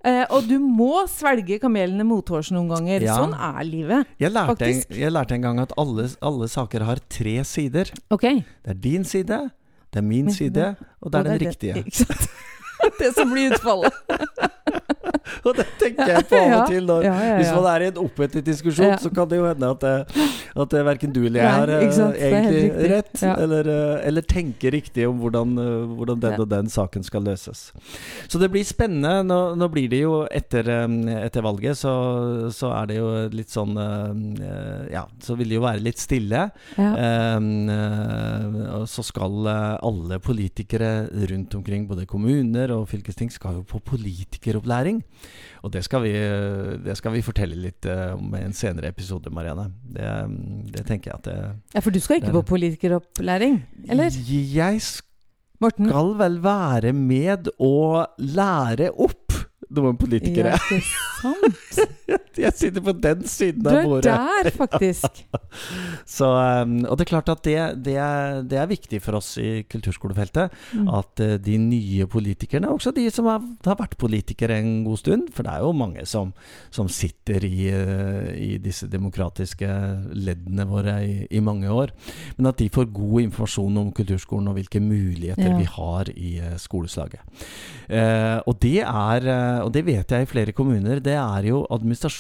Eh, 0.05 0.21
og 0.29 0.45
du 0.45 0.59
må 0.61 1.05
svelge 1.09 1.57
kamelene 1.61 2.05
mothårs 2.05 2.51
noen 2.53 2.69
ganger. 2.69 3.05
Ja. 3.07 3.15
Sånn 3.17 3.33
er 3.33 3.63
livet. 3.65 4.11
jeg 4.21 4.31
lærte, 4.35 4.67
en, 4.69 4.81
jeg 5.01 5.13
lærte 5.15 5.33
en 5.37 5.41
gang 5.47 5.61
at 5.63 5.73
alle, 5.81 6.05
alle 6.21 6.49
saker 6.51 6.85
har 6.85 7.01
tre 7.09 7.39
sider. 7.43 7.89
Okay. 8.13 8.43
Det 8.61 8.75
er 8.75 8.81
din 8.83 9.03
side, 9.07 9.39
det 9.89 10.01
er 10.03 10.05
min 10.05 10.29
side, 10.31 10.75
og 11.01 11.11
det 11.11 11.19
er 11.19 11.23
den 11.31 11.39
det- 11.39 11.47
riktige. 11.47 11.75
Ikke 11.85 12.05
sant? 12.05 12.29
det 12.99 13.13
som 13.17 13.31
blir 13.33 13.55
utfallet. 13.55 13.93
Og 15.45 15.55
det 15.57 15.65
tenker 15.81 16.11
jeg 16.13 16.27
på 16.29 16.39
av 16.39 16.55
og 16.59 16.71
til. 16.71 16.85
Når, 16.85 17.07
Hvis 17.39 17.51
man 17.55 17.67
er 17.71 17.85
i 17.85 17.89
en 17.91 18.01
opphetet 18.05 18.45
diskusjon, 18.45 18.95
så 19.01 19.11
kan 19.13 19.29
det 19.31 19.39
jo 19.39 19.47
hende 19.49 19.69
at, 19.75 19.85
det, 19.85 20.25
at 20.55 20.73
det 20.75 20.83
verken 20.87 21.13
du 21.15 21.21
eller 21.25 21.41
jeg 21.41 21.55
har 21.59 21.71
eh, 21.73 21.85
egentlig 22.29 22.89
rett, 22.91 23.23
eller, 23.31 23.69
eh, 23.71 24.07
eller 24.09 24.25
tenker 24.29 24.75
riktig 24.75 25.07
om 25.09 25.19
hvordan, 25.23 25.55
eh, 25.61 25.95
hvordan 25.97 26.21
den 26.23 26.43
og 26.45 26.49
den 26.51 26.69
saken 26.71 27.05
skal 27.05 27.25
løses. 27.25 27.67
Så 28.27 28.41
det 28.41 28.51
blir 28.53 28.65
spennende. 28.67 29.23
Nå, 29.25 29.39
nå 29.59 29.69
blir 29.73 29.89
det 29.91 30.01
jo 30.03 30.19
etter, 30.29 30.69
eh, 30.71 30.95
etter 31.25 31.45
valget, 31.45 31.79
så, 31.79 31.93
så 32.55 32.71
er 32.77 32.91
det 32.91 32.99
jo 32.99 33.09
litt 33.33 33.53
sånn 33.53 33.75
eh, 33.79 34.93
Ja, 34.93 35.05
så 35.23 35.37
vil 35.39 35.51
det 35.51 35.59
jo 35.59 35.65
være 35.65 35.83
litt 35.85 36.01
stille. 36.01 36.47
Ja. 36.77 36.91
Eh, 36.93 37.39
eh, 37.75 38.59
og 38.79 38.87
så 38.91 39.03
skal 39.05 39.49
eh, 39.49 39.77
alle 39.85 40.19
politikere 40.23 41.07
rundt 41.31 41.55
omkring, 41.57 41.87
både 41.89 42.07
kommuner 42.09 42.73
og 42.75 42.87
fylkesting, 42.91 43.31
skal 43.33 43.59
jo 43.59 43.65
på 43.67 43.81
politikeropplæring. 43.91 45.01
Og 45.65 45.73
det 45.73 45.81
skal 45.85 46.03
vi, 46.03 46.11
det 46.85 46.93
skal 46.99 47.15
vi 47.15 47.23
fortelle 47.25 47.57
litt 47.57 47.87
eh, 47.89 48.13
om 48.13 48.35
i 48.37 48.43
en 48.45 48.53
senere 48.53 48.91
episode, 48.93 49.31
Marianne. 49.33 49.71
Det, 49.95 50.11
det 50.75 50.85
tenker 50.85 51.11
jeg 51.11 51.19
at 51.21 51.29
det 51.29 51.37
ja, 51.73 51.81
for 51.81 51.95
du 51.95 51.99
skal 52.03 52.21
ikke 52.21 52.35
på 52.37 52.45
politikeropplæring? 52.53 53.59
Eller? 53.89 54.13
Jeg 54.29 54.81
Morten? 55.63 55.89
skal 55.89 56.13
vel 56.19 56.37
være 56.43 56.93
med 56.93 57.49
og 57.57 58.05
lære 58.19 58.91
opp 58.93 59.33
noen 59.75 59.97
politikere. 59.97 60.53
Ja, 60.53 60.77
ikke 60.77 60.85
sant? 61.21 62.13
Jeg 62.45 62.53
sitter 62.57 62.83
på 62.83 62.93
den 62.99 63.23
siden 63.29 63.67
av 63.69 63.81
bordet. 63.85 64.05
Du 64.05 64.11
er 64.11 64.47
der, 64.47 64.51
faktisk. 64.61 65.21
Så, 66.05 66.27
um, 66.27 66.77
og 66.83 66.97
det 66.97 67.05
er 67.05 67.11
klart 67.11 67.31
at 67.31 67.43
det, 67.47 67.57
det, 67.85 67.95
er, 68.01 68.41
det 68.43 68.59
er 68.59 68.69
viktig 68.69 68.99
for 69.03 69.19
oss 69.19 69.35
i 69.41 69.63
kulturskolefeltet. 69.69 70.53
Mm. 70.75 70.89
At 70.99 71.23
eh, 71.23 71.35
de 71.41 71.57
nye 71.61 72.07
politikerne, 72.11 72.69
også 72.71 72.93
de 72.95 73.07
som 73.13 73.29
har, 73.29 73.43
har 73.65 73.77
vært 73.79 73.97
politikere 74.01 74.59
en 74.59 74.83
god 74.85 74.99
stund 75.01 75.29
For 75.35 75.45
det 75.45 75.53
er 75.53 75.63
jo 75.63 75.71
mange 75.75 76.05
som, 76.09 76.33
som 76.73 76.89
sitter 76.91 77.45
i, 77.47 77.69
eh, 77.71 78.29
i 78.35 78.51
disse 78.61 78.89
demokratiske 78.91 79.69
leddene 80.15 80.67
våre 80.69 80.97
i, 81.05 81.15
i 81.29 81.43
mange 81.43 81.71
år. 81.71 81.93
Men 82.37 82.51
at 82.51 82.59
de 82.61 82.69
får 82.71 82.91
god 82.95 83.27
informasjon 83.27 83.81
om 83.81 83.91
kulturskolen 83.95 84.51
og 84.51 84.59
hvilke 84.59 84.81
muligheter 84.83 85.45
Ja. 85.45 85.57
vi 85.59 85.67
har 85.69 86.09
i 86.15 86.35
eh, 86.41 86.55
skoleslaget. 86.61 87.21
Eh, 87.87 88.39
og, 88.45 88.55
det 88.63 88.81
er, 88.81 89.27
og 89.63 89.71
det 89.75 89.85
vet 89.87 90.11
jeg 90.11 90.25
i 90.25 90.29
flere 90.29 90.55
kommuner, 90.55 90.99
det 91.03 91.17
er 91.19 91.49
jo 91.49 91.63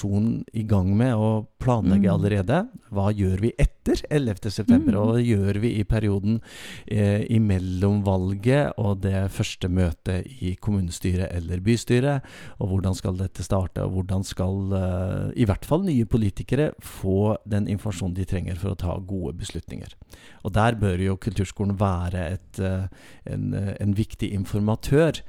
administrasjonen 0.05 0.45
i 0.53 0.63
gang 0.63 0.95
med 0.97 1.13
å 1.15 1.45
planlegge 1.59 2.09
Mm. 2.09 2.13
allerede. 2.13 2.67
Hva 2.91 3.11
gjør 3.13 3.39
vi 3.41 3.51
etter 3.57 3.95
11.9., 4.09 4.87
Mm. 4.87 4.95
og 4.95 5.15
hva 5.15 5.21
gjør 5.21 5.59
vi 5.59 5.79
i 5.79 5.83
perioden 5.83 6.41
eh, 6.87 7.25
imellom 7.29 8.03
valget 8.03 8.73
og 8.77 9.01
det 9.01 9.31
første 9.31 9.67
møtet 9.67 10.25
i 10.41 10.55
kommunestyret 10.55 11.31
eller 11.33 11.59
bystyret? 11.59 12.21
Og 12.59 12.69
hvordan 12.69 12.95
skal 12.95 13.17
dette 13.17 13.43
starte, 13.43 13.83
og 13.83 13.91
hvordan 13.91 14.23
skal 14.23 14.73
eh, 14.73 15.31
i 15.35 15.45
hvert 15.45 15.65
fall 15.65 15.83
nye 15.83 16.05
politikere 16.05 16.73
få 16.79 17.37
den 17.47 17.67
informasjonen 17.67 18.15
de 18.15 18.25
trenger 18.25 18.55
for 18.55 18.71
å 18.71 18.77
ta 18.77 18.97
gode 18.99 19.37
beslutninger? 19.37 19.93
Og 20.43 20.53
der 20.53 20.75
bør 20.75 20.97
jo 20.99 21.17
kulturskolen 21.17 21.77
være 21.77 22.33
et, 22.33 22.59
eh, 22.59 22.87
en, 23.25 23.53
eh, 23.53 23.75
en 23.79 23.93
viktig 23.93 24.31
informatør 24.31 25.21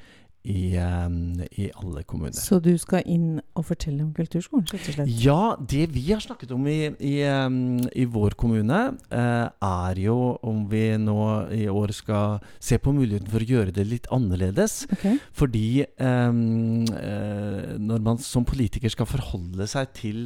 i, 0.46 0.76
um, 0.78 1.40
i 1.58 1.66
alle 1.74 2.02
kommuner. 2.06 2.36
Så 2.38 2.58
du 2.62 2.70
skal 2.78 3.02
inn 3.10 3.40
og 3.58 3.64
fortelle 3.66 4.04
om 4.04 4.12
kulturskolen, 4.14 4.66
rett 4.70 4.86
og 4.92 4.94
slett? 4.96 5.10
Ja, 5.22 5.56
det 5.58 5.88
vi 5.94 6.04
har 6.12 6.22
snakket 6.22 6.52
om 6.54 6.66
i, 6.70 6.78
i, 7.02 7.14
um, 7.26 7.80
i 7.90 8.04
vår 8.06 8.36
kommune, 8.38 8.80
uh, 9.10 9.46
er 9.50 10.00
jo 10.00 10.16
om 10.46 10.62
vi 10.70 10.84
nå 11.02 11.18
i 11.56 11.64
år 11.70 11.92
skal 11.96 12.38
se 12.62 12.78
på 12.82 12.94
muligheten 12.94 13.30
for 13.32 13.42
å 13.42 13.48
gjøre 13.50 13.74
det 13.74 13.86
litt 13.90 14.06
annerledes. 14.14 14.84
Okay. 14.96 15.18
Fordi 15.36 15.64
um, 15.98 16.86
uh, 16.94 17.74
når 17.82 18.06
man 18.06 18.22
som 18.22 18.46
politiker 18.46 18.92
skal 18.92 19.08
forholde 19.10 19.66
seg 19.70 19.90
til 19.98 20.22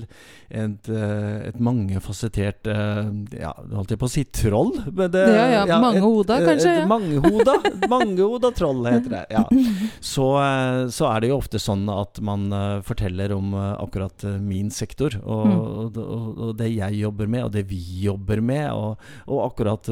et, 0.50 0.90
uh, 0.92 1.40
et 1.48 1.58
mangefasettert 1.60 2.68
Ja, 2.70 3.52
holdt 3.72 3.92
jeg 3.94 4.00
på 4.00 4.08
å 4.08 4.12
si 4.12 4.24
troll? 4.34 4.72
Men 4.90 5.10
det, 5.14 5.24
Ja, 5.30 5.64
ja, 5.64 5.78
mangehoda, 5.80 6.36
et- 6.40 6.48
kanskje, 6.50 6.70
Et 6.76 6.82
ja. 6.82 6.86
mangehoda, 6.90 7.54
mangehoda 7.94 8.50
troll 8.56 8.84
heter 8.90 9.16
det. 9.16 9.24
Ja 9.32 9.44
så, 10.10 10.24
eh, 10.42 10.88
så 10.90 11.06
er 11.10 11.22
det 11.22 11.28
jo 11.30 11.36
ofte 11.38 11.60
sånn 11.62 11.84
at 11.92 12.18
man 12.26 12.48
eh, 12.56 12.80
forteller 12.86 13.32
om 13.36 13.52
eh, 13.54 13.74
akkurat 13.84 14.24
min 14.42 14.70
sektor, 14.74 15.14
og, 15.22 15.46
Mm. 15.50 15.60
og, 15.60 15.96
og, 16.40 16.50
det 16.58 16.68
jeg 16.74 16.98
jobber 17.00 17.28
med, 17.30 17.44
og 17.46 17.52
det 17.54 17.62
vi 17.70 17.78
jobber 18.04 18.40
med, 18.44 18.66
og, 18.74 18.98
og 19.30 19.40
akkurat 19.46 19.88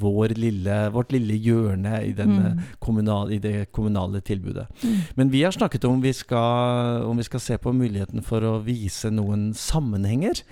vår 0.00 0.34
lille, 0.38 0.76
vårt 0.94 1.12
lille 1.16 1.36
hjørne 1.42 2.00
i, 2.06 2.12
den, 2.16 2.34
Mm. 2.36 2.46
eh, 2.46 2.72
kommunal, 2.84 3.32
i 3.32 3.38
det 3.42 3.72
kommunale 3.72 4.20
tilbudet. 4.20 4.66
Mm. 4.82 4.96
Men 5.16 5.30
vi 5.32 5.42
har 5.46 5.52
snakket 5.56 5.84
om 5.88 6.00
vi 6.04 6.12
skal, 6.12 7.02
om 7.08 7.16
vi 7.16 7.26
skal 7.28 7.40
se 7.40 7.56
på 7.58 7.72
muligheten 7.74 8.22
for 8.24 8.40
å 8.44 8.58
vise 8.64 9.10
noen 9.10 9.52
sammenhenger. 9.54 10.42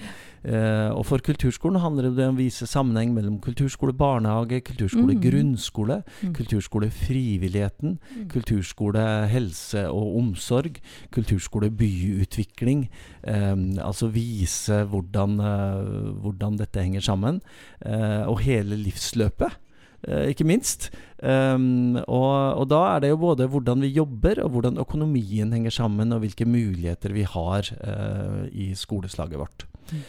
Eh, 0.45 0.91
og 0.93 1.07
for 1.09 1.23
kulturskolen 1.25 1.81
handler 1.81 2.11
det 2.13 2.27
om 2.29 2.35
å 2.37 2.43
vise 2.43 2.67
sammenheng 2.69 3.15
mellom 3.17 3.39
kulturskole, 3.41 3.95
barnehage, 3.97 4.61
kulturskole, 4.61 5.15
Mm. 5.15 5.23
grunnskole, 5.23 6.03
Mm. 6.23 6.35
kulturskole, 6.35 6.91
frivilligheten, 6.91 7.99
Mm. 7.99 8.29
kulturskole, 8.29 9.27
helse 9.29 9.89
og 9.89 10.17
omsorg, 10.19 10.81
kulturskole, 11.11 11.71
byutvikling. 11.71 12.89
Eh, 13.25 13.55
altså 13.81 14.11
vise 14.13 14.85
hvordan, 14.85 15.41
eh, 15.41 16.13
hvordan 16.21 16.59
dette 16.59 16.83
henger 16.83 17.01
sammen. 17.01 17.41
Eh, 17.85 18.29
og 18.29 18.41
hele 18.41 18.77
livsløpet. 18.77 19.53
eh, 20.07 20.35
ikke 20.35 20.45
minst. 20.45 20.91
Um, 21.23 21.97
og, 21.97 22.59
og 22.61 22.69
da 22.69 22.95
er 22.95 23.01
det 23.01 23.09
jo 23.09 23.17
både 23.17 23.49
hvordan 23.49 23.81
vi 23.81 23.89
jobber, 23.89 24.45
og 24.45 24.51
hvordan 24.51 24.77
økonomien 24.77 25.51
henger 25.51 25.71
sammen, 25.71 26.13
og 26.13 26.21
hvilke 26.21 26.45
muligheter 26.45 27.11
vi 27.11 27.23
har 27.23 27.63
i 28.53 28.75
skoleslaget 28.75 29.39
vårt. 29.39 29.65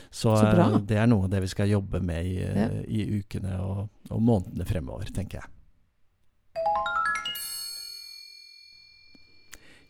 Så, 0.09 0.31
Så 0.35 0.45
eh, 0.47 0.77
det 0.87 0.97
er 1.01 1.07
noe 1.11 1.25
av 1.27 1.33
det 1.33 1.41
vi 1.45 1.51
skal 1.51 1.69
jobbe 1.71 1.99
med 2.01 2.25
i, 2.25 2.35
Ja. 2.41 2.69
i 2.87 3.05
ukene 3.19 3.57
og, 3.61 3.89
og 4.09 4.21
månedene 4.21 4.65
fremover, 4.69 5.11
tenker 5.13 5.41
jeg. 5.41 5.51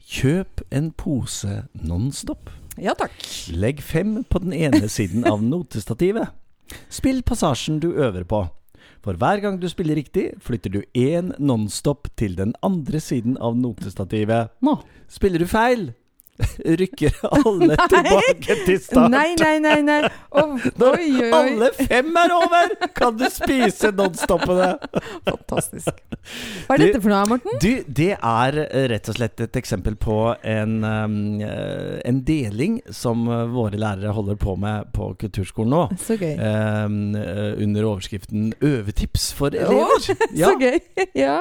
Kjøp 0.06 0.62
en 0.76 0.92
pose 0.94 1.64
Nonstop. 1.82 2.52
Ja 2.78 2.94
takk. 2.98 3.16
Legg 3.56 3.80
fem 3.84 4.20
på 4.28 4.42
den 4.44 4.54
ene 4.54 4.90
siden 4.98 5.26
av 5.30 5.42
notestativet. 5.44 6.30
Spill 6.94 7.22
passasjen 7.26 7.80
du 7.82 7.92
øver 7.94 8.26
på. 8.28 8.44
For 9.06 9.18
hver 9.22 9.38
gang 9.44 9.60
du 9.62 9.68
spiller 9.70 9.98
riktig, 10.00 10.32
flytter 10.42 10.72
du 10.74 10.80
én 10.98 11.30
nonstop 11.38 12.08
til 12.18 12.34
den 12.38 12.56
andre 12.66 12.98
siden 13.04 13.36
av 13.38 13.54
notestativet. 13.58 14.50
Nå. 14.66 14.80
Spiller 15.14 15.42
du 15.44 15.46
feil, 15.50 15.92
rykker 16.82 17.16
alle 17.30 17.76
tilbake 17.88 18.56
til 18.66 18.80
start. 18.84 19.12
Nei, 19.14 19.36
nei, 19.40 19.58
nei. 19.64 19.80
nei. 19.88 20.02
Oh, 20.36 20.58
Når 20.76 20.98
oi, 21.00 21.12
oi, 21.24 21.28
alle 21.32 21.70
fem 21.78 22.10
er 22.20 22.32
over, 22.36 22.72
kan 22.98 23.16
du 23.16 23.24
spise 23.32 23.88
nonstoppene! 23.96 24.74
Fantastisk. 25.30 25.94
Hva 26.68 26.76
er 26.76 26.82
Du- 26.82 26.84
dette 26.90 27.00
for 27.00 27.14
noe, 27.14 27.22
Morten? 27.30 27.56
Du, 27.64 27.70
det 27.88 28.10
er 28.18 28.58
eh, 28.66 28.88
rett 28.92 29.08
og 29.14 29.16
slett 29.16 29.40
et 29.46 29.56
eksempel 29.62 29.96
på 30.02 30.18
en, 30.44 30.74
eh, 30.84 32.02
en 32.10 32.20
deling 32.28 32.82
som 32.92 33.24
eh, 33.32 33.46
våre 33.54 33.80
lærere 33.80 34.12
holder 34.18 34.36
på 34.42 34.58
med 34.60 34.92
på 34.96 35.08
kulturskolen 35.24 35.72
nå. 35.72 35.84
Så 36.04 36.18
gøy. 36.20 36.36
Um, 36.36 37.16
under 37.16 37.88
overskriften 37.94 38.52
'Øvetips 38.60 39.30
for 39.40 39.56
elever'. 39.56 40.04
Så 40.36 40.52
gøy. 40.60 40.80
Ja. 41.16 41.38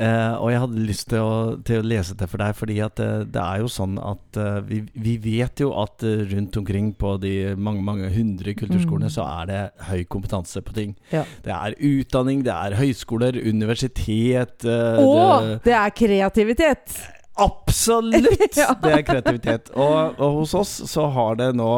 Uh, 0.00 0.40
og 0.40 0.48
jeg 0.54 0.60
hadde 0.64 0.86
lyst 0.88 1.10
til 1.12 1.20
å, 1.20 1.60
til 1.66 1.82
å 1.82 1.86
lese 1.92 2.16
det 2.16 2.30
for 2.32 2.40
deg, 2.40 2.56
fordi 2.56 2.80
at 2.88 2.96
det, 2.96 3.10
det 3.36 3.44
er 3.44 3.60
jo 3.66 3.68
sånn 3.68 4.00
at 4.00 4.29
eh, 4.36 4.60
vi, 4.66 4.80
vi 4.94 5.16
vet 5.22 5.60
jo 5.60 5.70
at 5.80 6.04
eh, 6.06 6.24
rundt 6.30 6.56
omkring 6.60 6.92
på 6.98 7.16
de 7.22 7.54
mange 7.56 7.82
mange 7.82 8.10
hundre 8.14 8.54
kulturskolene 8.54 9.10
Mm. 9.10 9.14
så 9.14 9.24
er 9.24 9.46
det 9.46 9.60
høy 9.88 10.04
kompetanse 10.04 10.60
på 10.62 10.72
ting. 10.76 10.96
Ja. 11.12 11.24
Det 11.44 11.52
er 11.52 11.74
utdanning, 11.78 12.44
det 12.44 12.52
er 12.52 12.76
høyskoler, 12.76 13.38
universitet 13.48 14.64
uh, 14.64 14.98
Og 15.00 15.42
det, 15.42 15.64
det 15.64 15.72
er 15.72 15.88
kreativitet! 15.90 17.00
Absolutt! 17.40 18.38
Ja. 18.60 18.74
Det 18.82 18.90
er 18.92 19.02
kreativitet. 19.06 19.68
Og, 19.78 20.18
og 20.20 20.40
hos 20.40 20.52
oss 20.58 20.72
så 20.90 21.06
har 21.14 21.36
det 21.38 21.46
nå 21.56 21.68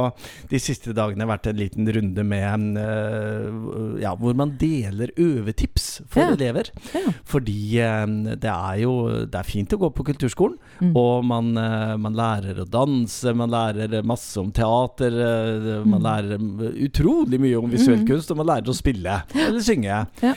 de 0.50 0.58
siste 0.62 0.94
dagene 0.96 1.26
vært 1.28 1.46
en 1.50 1.58
liten 1.60 1.86
runde 1.94 2.24
med 2.26 2.78
uh, 2.80 4.00
Ja, 4.02 4.14
hvor 4.18 4.34
man 4.38 4.54
deler 4.60 5.12
øvetips 5.20 6.00
for 6.10 6.22
Ja. 6.24 6.32
elever. 6.34 6.70
Ja. 6.96 7.12
Fordi 7.28 7.56
uh, 7.84 8.06
det 8.40 8.50
er 8.50 8.80
jo 8.82 8.94
Det 9.26 9.38
er 9.42 9.48
fint 9.48 9.72
å 9.76 9.80
gå 9.84 9.92
på 9.94 10.06
kulturskolen, 10.10 10.58
Mm. 10.82 10.96
og 10.98 11.24
man, 11.28 11.52
uh, 11.56 11.94
man 12.00 12.14
lærer 12.18 12.58
å 12.62 12.66
danse, 12.66 13.30
man 13.38 13.50
lærer 13.52 14.02
masse 14.02 14.36
om 14.40 14.50
teater, 14.52 15.14
man 15.84 16.00
Mm. 16.00 16.06
lærer 16.08 16.82
utrolig 16.88 17.38
mye 17.40 17.58
om 17.60 17.70
visuell 17.70 18.00
Mm. 18.02 18.06
kunst, 18.08 18.30
og 18.32 18.36
man 18.40 18.46
lærer 18.48 18.72
å 18.72 18.74
spille 18.74 19.22
eller 19.34 19.60
synge. 19.62 20.06
Ja. 20.22 20.34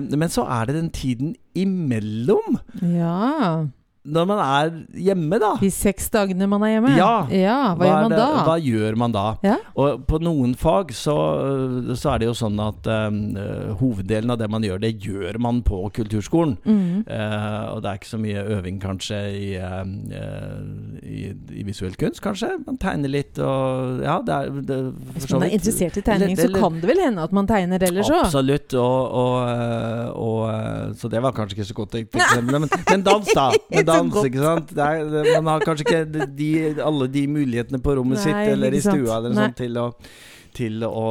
Men 0.00 0.28
så 0.28 0.44
er 0.44 0.66
det 0.66 0.74
den 0.76 0.90
tiden 0.90 1.34
imellom, 1.56 2.58
Ja. 2.82 3.66
Når 4.06 4.26
man 4.28 4.40
er 4.42 4.72
hjemme, 5.06 5.38
da. 5.42 5.52
De 5.60 5.70
seks 5.72 6.08
dagene 6.14 6.46
man 6.50 6.62
er 6.66 6.76
hjemme? 6.76 6.92
Ja. 6.96 7.12
hva, 7.26 7.86
gjør 7.86 7.96
er 7.96 8.04
man 8.04 8.12
det, 8.12 8.20
da? 8.20 8.42
Hva 8.46 8.56
gjør 8.62 8.98
man 9.00 9.14
da? 9.14 9.24
Ja. 9.46 9.56
Og 9.78 10.04
på 10.08 10.20
noen 10.22 10.54
fag 10.58 10.92
så, 10.96 11.16
så 11.98 12.12
er 12.12 12.22
det 12.22 12.30
jo 12.30 12.36
sånn 12.38 12.60
at 12.62 12.86
eh, 12.90 13.74
hoveddelen 13.80 14.34
av 14.34 14.40
det 14.40 14.48
man 14.52 14.66
gjør, 14.66 14.80
det 14.82 14.92
gjør 15.02 15.40
man 15.42 15.62
på 15.66 15.80
kulturskolen. 15.96 16.56
Mm. 16.66 17.04
Uh, 17.08 17.74
og 17.74 17.82
det 17.82 17.90
er 17.90 18.00
ikke 18.00 18.12
så 18.12 18.20
mye 18.22 18.44
øving 18.56 18.78
kanskje 18.82 19.20
i, 19.34 19.48
eh, 19.58 19.82
i, 21.02 21.20
i 21.60 21.66
visuell 21.66 21.96
kunst, 21.98 22.22
kanskje. 22.24 22.52
Man 22.66 22.78
tegner 22.82 23.12
litt 23.12 23.40
og 23.42 24.02
Ja, 24.04 24.18
det 24.24 24.34
er 24.34 24.60
det, 24.66 24.76
Hvis 25.16 25.28
man 25.32 25.46
er 25.46 25.54
interessert 25.56 25.98
i 25.98 26.04
tegning, 26.04 26.36
så 26.38 26.48
kan 26.54 26.78
det 26.80 26.90
vel 26.90 27.02
hende 27.02 27.24
at 27.24 27.34
man 27.36 27.48
tegner 27.48 27.82
ellers 27.88 28.10
òg? 28.10 28.26
Absolutt. 28.26 28.76
Og, 28.76 29.18
og, 29.22 30.16
og, 30.20 30.94
så 31.00 31.10
det 31.12 31.22
var 31.24 31.34
kanskje 31.36 31.58
ikke 31.58 31.68
så 31.70 31.76
godt. 31.76 31.98
Men, 32.46 32.68
men 32.68 33.04
dans, 33.06 33.28
da. 33.34 33.50
Men 33.72 33.86
Så 33.95 33.95
dans, 33.96 34.12
godt. 34.14 34.28
ikke 34.30 34.44
sant. 34.44 34.72
Det 34.76 34.86
er, 34.86 35.10
det, 35.12 35.34
man 35.40 35.52
har 35.54 35.66
kanskje 35.66 35.86
ikke 35.86 36.28
de, 36.38 36.50
alle 36.84 37.10
de 37.12 37.26
mulighetene 37.30 37.82
på 37.82 37.96
rommet 37.98 38.20
Nei, 38.20 38.24
sitt 38.28 38.54
eller 38.54 38.76
i 38.76 38.82
stua 38.84 39.20
eller 39.20 39.36
sånn 39.36 39.56
til 39.58 39.82
å 39.82 39.90
til 40.56 40.80
å, 40.88 41.02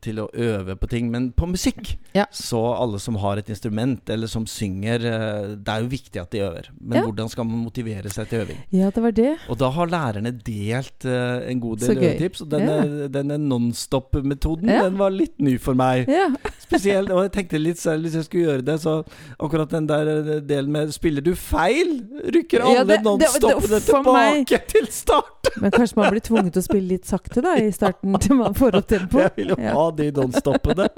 til 0.00 0.22
å 0.22 0.28
øve 0.32 0.74
på 0.80 0.88
ting. 0.88 1.10
Men 1.12 1.30
på 1.36 1.46
musikk, 1.50 1.96
Ja. 2.16 2.24
så 2.32 2.58
alle 2.80 2.98
som 2.98 3.18
har 3.20 3.36
et 3.38 3.48
instrument, 3.52 4.08
eller 4.10 4.26
som 4.26 4.46
synger 4.48 5.04
eh, 5.04 5.50
Det 5.60 5.68
er 5.68 5.82
jo 5.84 5.90
viktig 5.92 6.20
at 6.22 6.30
de 6.32 6.40
øver. 6.46 6.70
Men 6.80 6.98
Ja. 6.98 7.04
hvordan 7.04 7.28
skal 7.30 7.44
man 7.44 7.60
motivere 7.66 8.08
seg 8.10 8.28
til 8.30 8.40
øving? 8.46 8.58
Ja, 8.72 8.88
det 8.90 9.02
var 9.04 9.12
det. 9.12 9.36
Og 9.52 9.58
da 9.60 9.68
har 9.70 9.86
lærerne 9.92 10.32
delt 10.32 11.04
uh, 11.04 11.44
en 11.50 11.60
god 11.60 11.78
del 11.84 11.98
øvetips. 11.98 12.40
Og 12.42 12.48
denne, 12.50 13.08
denne 13.12 13.36
nonstop-metoden, 13.38 14.68
Ja. 14.70 14.84
den 14.88 14.96
var 14.98 15.10
litt 15.10 15.38
ny 15.38 15.58
for 15.58 15.74
meg. 15.74 16.08
Ja. 16.08 16.28
Spesielt, 16.70 17.10
og 17.10 17.24
jeg 17.26 17.32
tenkte 17.34 17.58
litt 17.60 17.78
selv 17.78 18.04
hvis 18.06 18.14
jeg 18.14 18.24
skulle 18.28 18.46
gjøre 18.46 18.64
det, 18.64 18.78
så 18.80 19.00
akkurat 19.42 19.70
den 19.70 19.86
der 19.90 20.06
eh, 20.08 20.40
delen 20.40 20.70
med 20.72 20.92
Spiller 20.94 21.20
du 21.22 21.34
feil? 21.34 22.00
Rykker 22.32 22.62
alle 22.62 22.74
Ja, 22.74 22.84
det- 22.84 23.00
for 23.04 24.02
meg- 24.14 24.46
tilbake 24.46 24.60
til 24.70 24.86
start? 24.90 25.50
Men 25.60 25.70
kanskje 25.74 25.96
man 25.96 26.10
blir 26.12 26.20
tvunget 26.22 26.52
til 26.54 26.62
å 26.62 26.66
spille 26.68 26.88
litt 26.88 27.06
sakte 27.08 27.42
da 27.42 27.56
i 27.58 27.70
starten, 27.74 28.14
til 28.22 28.36
man 28.38 28.54
får 28.60 28.69
opp 28.78 28.86
tempo? 28.88 29.18
Jeg 29.24 29.32
vil 29.36 29.48
jo 29.54 29.56
Ja. 29.60 29.72
ha 29.74 29.90
de 29.90 30.10
nonstoppene. 30.12 30.88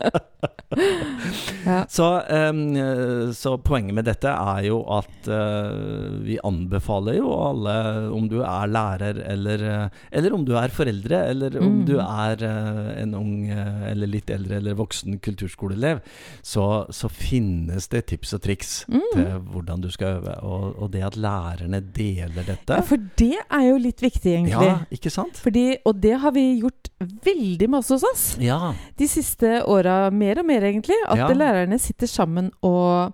Ja. 1.67 1.85
Så, 1.89 2.07
eh, 2.33 3.31
så 3.37 3.53
poenget 3.63 3.95
med 3.95 4.07
dette 4.09 4.31
er 4.33 4.63
jo 4.67 4.79
at 4.91 5.29
uh, 5.29 6.17
vi 6.25 6.39
anbefaler 6.43 7.19
jo 7.19 7.29
alle, 7.37 7.75
om 8.13 8.25
du 8.31 8.39
er 8.41 8.71
lærer 8.73 9.21
eller, 9.35 9.65
eller 10.11 10.35
om 10.35 10.47
du 10.49 10.55
er 10.59 10.73
foreldre, 10.75 11.21
eller 11.33 11.59
om 11.61 11.73
Mm. 11.73 11.85
du 11.89 11.95
er 12.01 12.43
uh, 12.45 12.89
en 13.03 13.15
ung 13.15 13.35
eh, 13.51 13.91
eller 13.93 14.07
litt 14.11 14.31
eldre 14.31 14.57
eller 14.59 14.75
voksen 14.77 15.19
kulturskoleelev, 15.25 16.01
så, 16.45 16.65
så 16.93 17.09
finnes 17.13 17.87
det 17.93 18.07
tips 18.11 18.35
og 18.37 18.43
triks 18.49 18.73
Mm. 18.89 19.01
til 19.15 19.31
hvordan 19.53 19.81
du 19.85 19.91
skal 19.93 20.19
øve. 20.23 20.35
Og, 20.43 20.75
og 20.83 20.91
det 20.93 21.03
at 21.07 21.17
lærerne 21.17 21.81
deler 21.95 22.45
dette 22.49 22.75
Ja, 22.81 22.81
for 22.87 22.97
det 23.21 23.37
er 23.45 23.69
jo 23.69 23.77
litt 23.81 24.03
viktig, 24.03 24.35
egentlig. 24.41 24.69
Ja, 24.73 24.79
ikke 24.91 25.11
sant? 25.13 25.37
Fordi, 25.41 25.77
og 25.87 26.01
det 26.03 26.17
har 26.25 26.33
vi 26.35 26.47
gjort 26.65 26.91
veldig 27.25 27.62
masse 27.71 27.95
hos 27.95 28.05
oss 28.05 28.37
Ja. 28.41 28.73
de 28.99 29.09
siste 29.09 29.63
åra. 29.67 30.11
Mer 30.11 30.39
og 30.39 30.47
mer, 30.47 30.61
egentlig. 30.63 30.97
At 31.09 31.19
Ja. 31.19 31.29
lærerne 31.33 31.79
sitter 31.79 32.07
sammen 32.07 32.51
og 32.63 33.13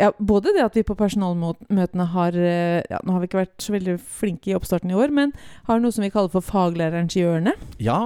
ja, 0.00 0.08
Både 0.18 0.50
det 0.56 0.62
at 0.64 0.74
vi 0.74 0.82
på 0.82 0.96
personalmøtene 0.98 2.04
har 2.10 2.34
eh, 2.34 2.80
ja, 2.90 2.98
Nå 3.06 3.12
har 3.14 3.20
vi 3.22 3.28
ikke 3.28 3.38
vært 3.44 3.62
så 3.62 3.74
veldig 3.76 3.94
flinke 4.00 4.50
i 4.50 4.56
oppstarten 4.58 4.90
i 4.90 4.96
år, 4.98 5.12
men 5.14 5.30
har 5.68 5.78
noe 5.82 5.94
som 5.94 6.02
vi 6.02 6.10
kaller 6.10 6.32
for 6.32 6.42
faglærerens 6.42 7.14
hjørne. 7.14 7.52
Ja. 7.78 8.00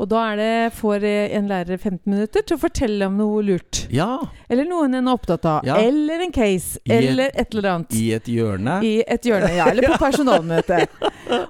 Og 0.00 0.08
da 0.12 0.20
er 0.32 0.36
det, 0.40 0.50
får 0.76 1.04
eh, 1.08 1.32
en 1.38 1.48
lærer 1.48 1.78
15 1.80 2.00
minutter 2.12 2.44
til 2.44 2.56
å 2.58 2.60
fortelle 2.60 3.08
om 3.08 3.16
noe 3.20 3.42
lurt. 3.46 3.86
ja. 3.92 4.10
Eller 4.50 4.66
noen 4.66 4.94
en 4.98 5.06
er 5.08 5.14
opptatt 5.16 5.44
av. 5.46 5.64
Ja. 5.64 5.76
Eller 5.80 6.24
en 6.26 6.32
case. 6.34 6.78
I 6.84 6.92
et- 6.92 7.04
eller 7.10 7.30
et 7.38 7.54
eller 7.54 7.68
annet. 7.70 7.94
I 7.94 8.06
et 8.16 8.26
hjørne. 8.28 8.78
I 8.84 8.94
et 9.06 9.22
hjørne, 9.28 9.50
ja. 9.56 9.68
Eller 9.70 9.88
på 9.94 9.98
personalmøte. 10.06 10.80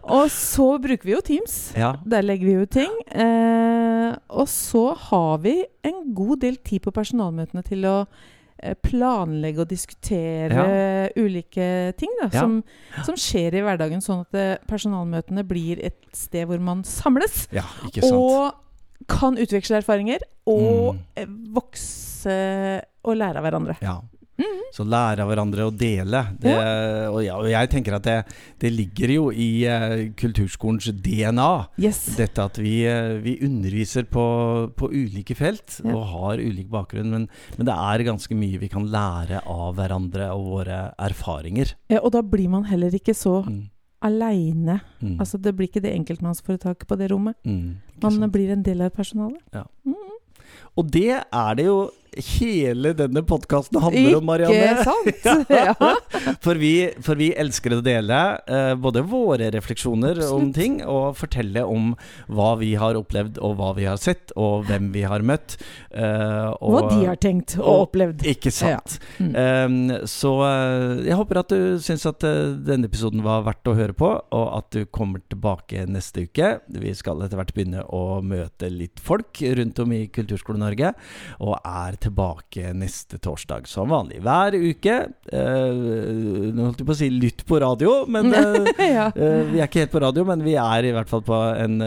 og 0.05 0.26
så 0.31 0.66
bruker 0.83 1.09
vi 1.09 1.14
jo 1.16 1.20
Teams. 1.24 1.55
Ja. 1.79 1.94
Der 2.05 2.22
legger 2.22 2.46
vi 2.46 2.59
jo 2.59 2.66
ting. 2.66 2.92
Eh, 3.11 4.11
og 4.31 4.46
så 4.53 4.90
har 5.09 5.38
vi 5.42 5.57
en 5.87 6.03
god 6.14 6.40
del 6.44 6.57
tid 6.62 6.83
på 6.85 6.92
personalmøtene 6.94 7.64
til 7.66 7.87
å 7.88 7.96
planlegge 8.83 9.61
og 9.64 9.68
diskutere 9.70 11.11
ulike 11.16 11.68
ting 11.99 12.11
da, 12.20 12.29
Ja. 12.33 12.40
som, 12.40 12.62
som 13.07 13.14
skjer 13.16 13.55
i 13.59 13.62
hverdagen, 13.64 14.01
sånn 14.05 14.20
at 14.27 14.35
eh, 14.35 14.57
personalmøtene 14.68 15.44
blir 15.49 15.81
et 15.85 15.99
sted 16.16 16.46
hvor 16.51 16.61
man 16.61 16.83
samles 16.85 17.46
ja, 17.55 17.64
og 18.12 18.53
kan 19.09 19.38
utveksle 19.40 19.81
erfaringer 19.81 20.20
og 20.46 20.94
Mm. 20.96 20.99
eh, 21.16 21.27
vokse 21.57 22.38
og 23.05 23.16
lære 23.16 23.37
av 23.40 23.44
hverandre. 23.46 23.77
Ja. 23.81 24.01
Mhm. 24.40 24.66
Så 24.72 24.85
lære 24.87 25.24
av 25.24 25.29
hverandre 25.31 25.64
å 25.66 25.72
dele. 25.74 26.20
Det, 26.40 26.53
og, 27.11 27.18
ja, 27.24 27.35
og 27.40 27.48
jeg 27.50 27.70
tenker 27.72 27.96
at 27.98 28.05
det, 28.07 28.18
det 28.62 28.70
ligger 28.72 29.12
jo 29.16 29.24
i 29.35 29.48
uh, 29.66 30.05
kulturskolens 30.16 30.87
DNA. 31.03 31.48
Yes. 31.83 31.98
Dette 32.18 32.44
at 32.48 32.61
vi, 32.62 32.76
uh, 32.87 33.18
vi 33.24 33.37
underviser 33.46 34.07
på, 34.09 34.24
på 34.79 34.88
ulike 34.94 35.35
felt 35.37 35.81
Ja. 35.85 35.92
og 35.96 36.07
har 36.14 36.38
ulik 36.42 36.70
bakgrunn. 36.70 37.11
Men, 37.11 37.29
men 37.59 37.66
det 37.68 37.74
er 37.74 38.07
ganske 38.07 38.35
mye 38.38 38.61
vi 38.62 38.68
kan 38.72 38.87
lære 38.90 39.42
av 39.46 39.74
hverandre 39.76 40.31
og 40.37 40.46
våre 40.55 40.81
erfaringer. 41.03 41.74
Ja, 41.90 42.00
og 42.05 42.12
da 42.14 42.22
blir 42.22 42.48
man 42.48 42.64
heller 42.70 42.94
ikke 42.96 43.14
så 43.16 43.40
Mm. 43.50 43.68
aleine. 44.03 44.81
Mm. 45.03 45.18
Altså, 45.20 45.38
det 45.40 45.53
blir 45.57 45.68
ikke 45.68 45.83
det 45.85 45.92
enkeltmannsforetaket 45.98 46.87
på 46.88 46.96
det 46.98 47.11
rommet. 47.12 47.37
Mm. 47.44 47.76
Man 48.03 48.31
blir 48.33 48.50
en 48.55 48.62
del 48.64 48.81
av 48.87 48.90
personalet. 48.96 49.40
Ja. 49.53 49.64
Mm. 49.85 49.96
Og 50.79 50.90
det 50.90 51.11
er 51.20 51.55
det 51.59 51.66
jo 51.66 51.90
hele 52.16 52.92
denne 52.99 53.23
podkasten 53.27 53.79
handler 53.83 54.16
om, 54.18 54.25
Marianne. 54.27 54.70
Ikke 55.11 55.25
sant? 55.27 55.51
ja. 55.51 55.75
For 56.42 56.59
vi, 56.61 56.73
for 57.05 57.18
vi 57.20 57.31
elsker 57.38 57.77
å 57.77 57.81
dele 57.85 58.18
eh, 58.51 58.73
både 58.81 59.03
våre 59.07 59.51
refleksjoner 59.55 60.20
om 60.31 60.51
ting, 60.57 60.81
og 60.85 61.16
fortelle 61.20 61.62
om 61.66 61.92
hva 62.31 62.53
vi 62.61 62.73
har 62.81 62.99
opplevd, 62.99 63.38
og 63.44 63.57
hva 63.61 63.70
vi 63.79 63.87
har 63.88 64.01
sett, 64.01 64.35
og 64.40 64.66
hvem 64.70 64.90
vi 64.94 65.05
har 65.07 65.23
møtt. 65.27 65.57
eh, 65.90 66.51
og, 66.61 66.73
Hva 66.75 66.83
de 66.90 67.01
har 67.11 67.20
tenkt 67.23 67.57
og 67.61 67.66
og- 67.68 67.85
opplevd. 67.88 68.25
Ikke 68.31 68.53
sant. 68.55 68.99
Mm. 69.20 69.33
Eh, 69.35 70.07
så 70.11 70.33
jeg 71.07 71.16
håper 71.18 71.40
at 71.44 71.55
du 71.55 71.79
syns 71.83 72.07
at 72.11 72.25
eh, 72.27 72.55
denne 72.66 72.88
episoden 72.90 73.23
var 73.25 73.44
verdt 73.46 73.70
å 73.70 73.77
høre 73.79 73.94
på, 73.96 74.11
og 74.33 74.46
at 74.59 74.70
du 74.75 74.85
kommer 74.90 75.23
tilbake 75.31 75.87
neste 75.90 76.27
uke. 76.29 76.53
Vi 76.81 76.92
skal 76.99 77.23
etter 77.25 77.38
hvert 77.40 77.55
begynne 77.57 77.85
å 77.87 78.20
møte 78.25 78.70
litt 78.73 79.01
folk 79.03 79.40
rundt 79.57 79.79
om 79.83 79.92
i 79.96 80.03
Kulturskole-Norge, 80.12 80.92
og 81.44 81.57
er 81.61 82.00
tilbake 82.01 82.73
neste 82.77 83.19
torsdag 83.23 83.69
som 83.69 83.91
vanlig. 83.93 84.21
Hver 84.25 84.57
uke. 84.57 84.97
Eh, 85.33 85.81
nå 86.55 86.67
holdt 86.67 86.83
jeg 86.83 86.89
på 86.89 86.95
å 86.95 86.99
si 86.99 87.11
lytt 87.13 87.45
på 87.49 87.61
radio, 87.63 88.05
men 88.11 88.33
eh, 88.39 88.71
ja. 88.91 89.09
eh, 89.15 89.43
vi 89.51 89.61
er 89.61 89.67
ikke 89.69 89.85
helt 89.85 89.95
på 89.95 90.03
radio, 90.05 90.27
men 90.29 90.45
vi 90.47 90.57
er 90.61 90.89
i 90.89 90.95
hvert 90.97 91.11
fall 91.11 91.25
på 91.27 91.41
en 91.55 91.81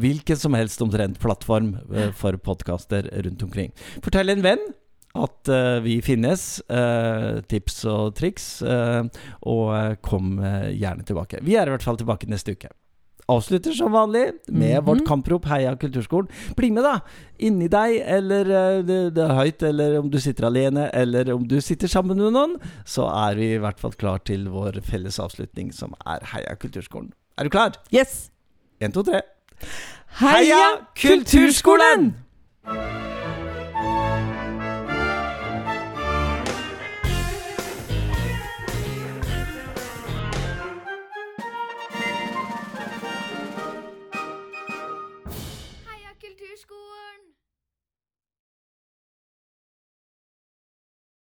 hvilken 0.00 0.40
som 0.40 0.56
helst 0.58 0.82
omtrent 0.84 1.20
plattform 1.22 1.74
for 2.18 2.38
podkaster 2.40 3.08
rundt 3.26 3.44
omkring. 3.46 3.74
Fortell 4.04 4.32
en 4.34 4.44
venn 4.44 4.64
at 5.14 5.50
vi 5.84 6.00
finnes. 6.02 6.56
tips 7.46 7.76
og 7.86 8.16
triks. 8.18 8.46
og 8.66 10.00
kom 10.02 10.40
gjerne 10.74 11.06
tilbake. 11.06 11.38
Vi 11.46 11.54
er 11.54 11.70
i 11.70 11.76
hvert 11.76 11.86
fall 11.86 12.00
tilbake 12.00 12.30
neste 12.30 12.56
uke. 12.56 12.72
Avslutter 13.28 13.72
som 13.72 13.92
vanlig 13.92 14.32
med 14.52 14.74
Mhm. 14.82 14.84
vårt 14.86 15.04
kamprop 15.08 15.44
Heia 15.48 15.74
kulturskolen. 15.80 16.28
Bli 16.56 16.70
med, 16.70 16.84
da! 16.84 17.00
Inni 17.40 17.68
deg, 17.68 18.02
eller 18.06 18.50
eh, 18.50 18.82
det, 18.84 18.98
det 19.14 19.24
er 19.24 19.34
høyt, 19.34 19.62
eller 19.62 19.98
om 19.98 20.10
du 20.10 20.18
sitter 20.20 20.44
alene, 20.50 20.90
eller 20.92 21.32
om 21.34 21.46
du 21.48 21.56
sitter 21.60 21.88
sammen 21.88 22.16
med 22.20 22.32
noen, 22.36 22.56
så 22.84 23.08
er 23.08 23.34
vi 23.40 23.54
i 23.54 23.58
hvert 23.58 23.80
fall 23.80 23.92
klar 23.96 24.18
til 24.24 24.44
vår 24.52 24.80
felles 24.84 25.18
avslutning, 25.18 25.72
som 25.72 25.94
er 26.06 26.20
Heia 26.34 26.54
kulturskolen. 26.56 27.12
Er 27.38 27.44
du 27.44 27.50
klar? 27.50 27.72
Yes! 27.90 28.30
Én, 28.80 28.92
to, 28.92 29.02
tre. 29.02 29.22
Heia 30.20 30.84
Kulturskolen! 30.94 32.12
Kulturskolen! 32.64 33.23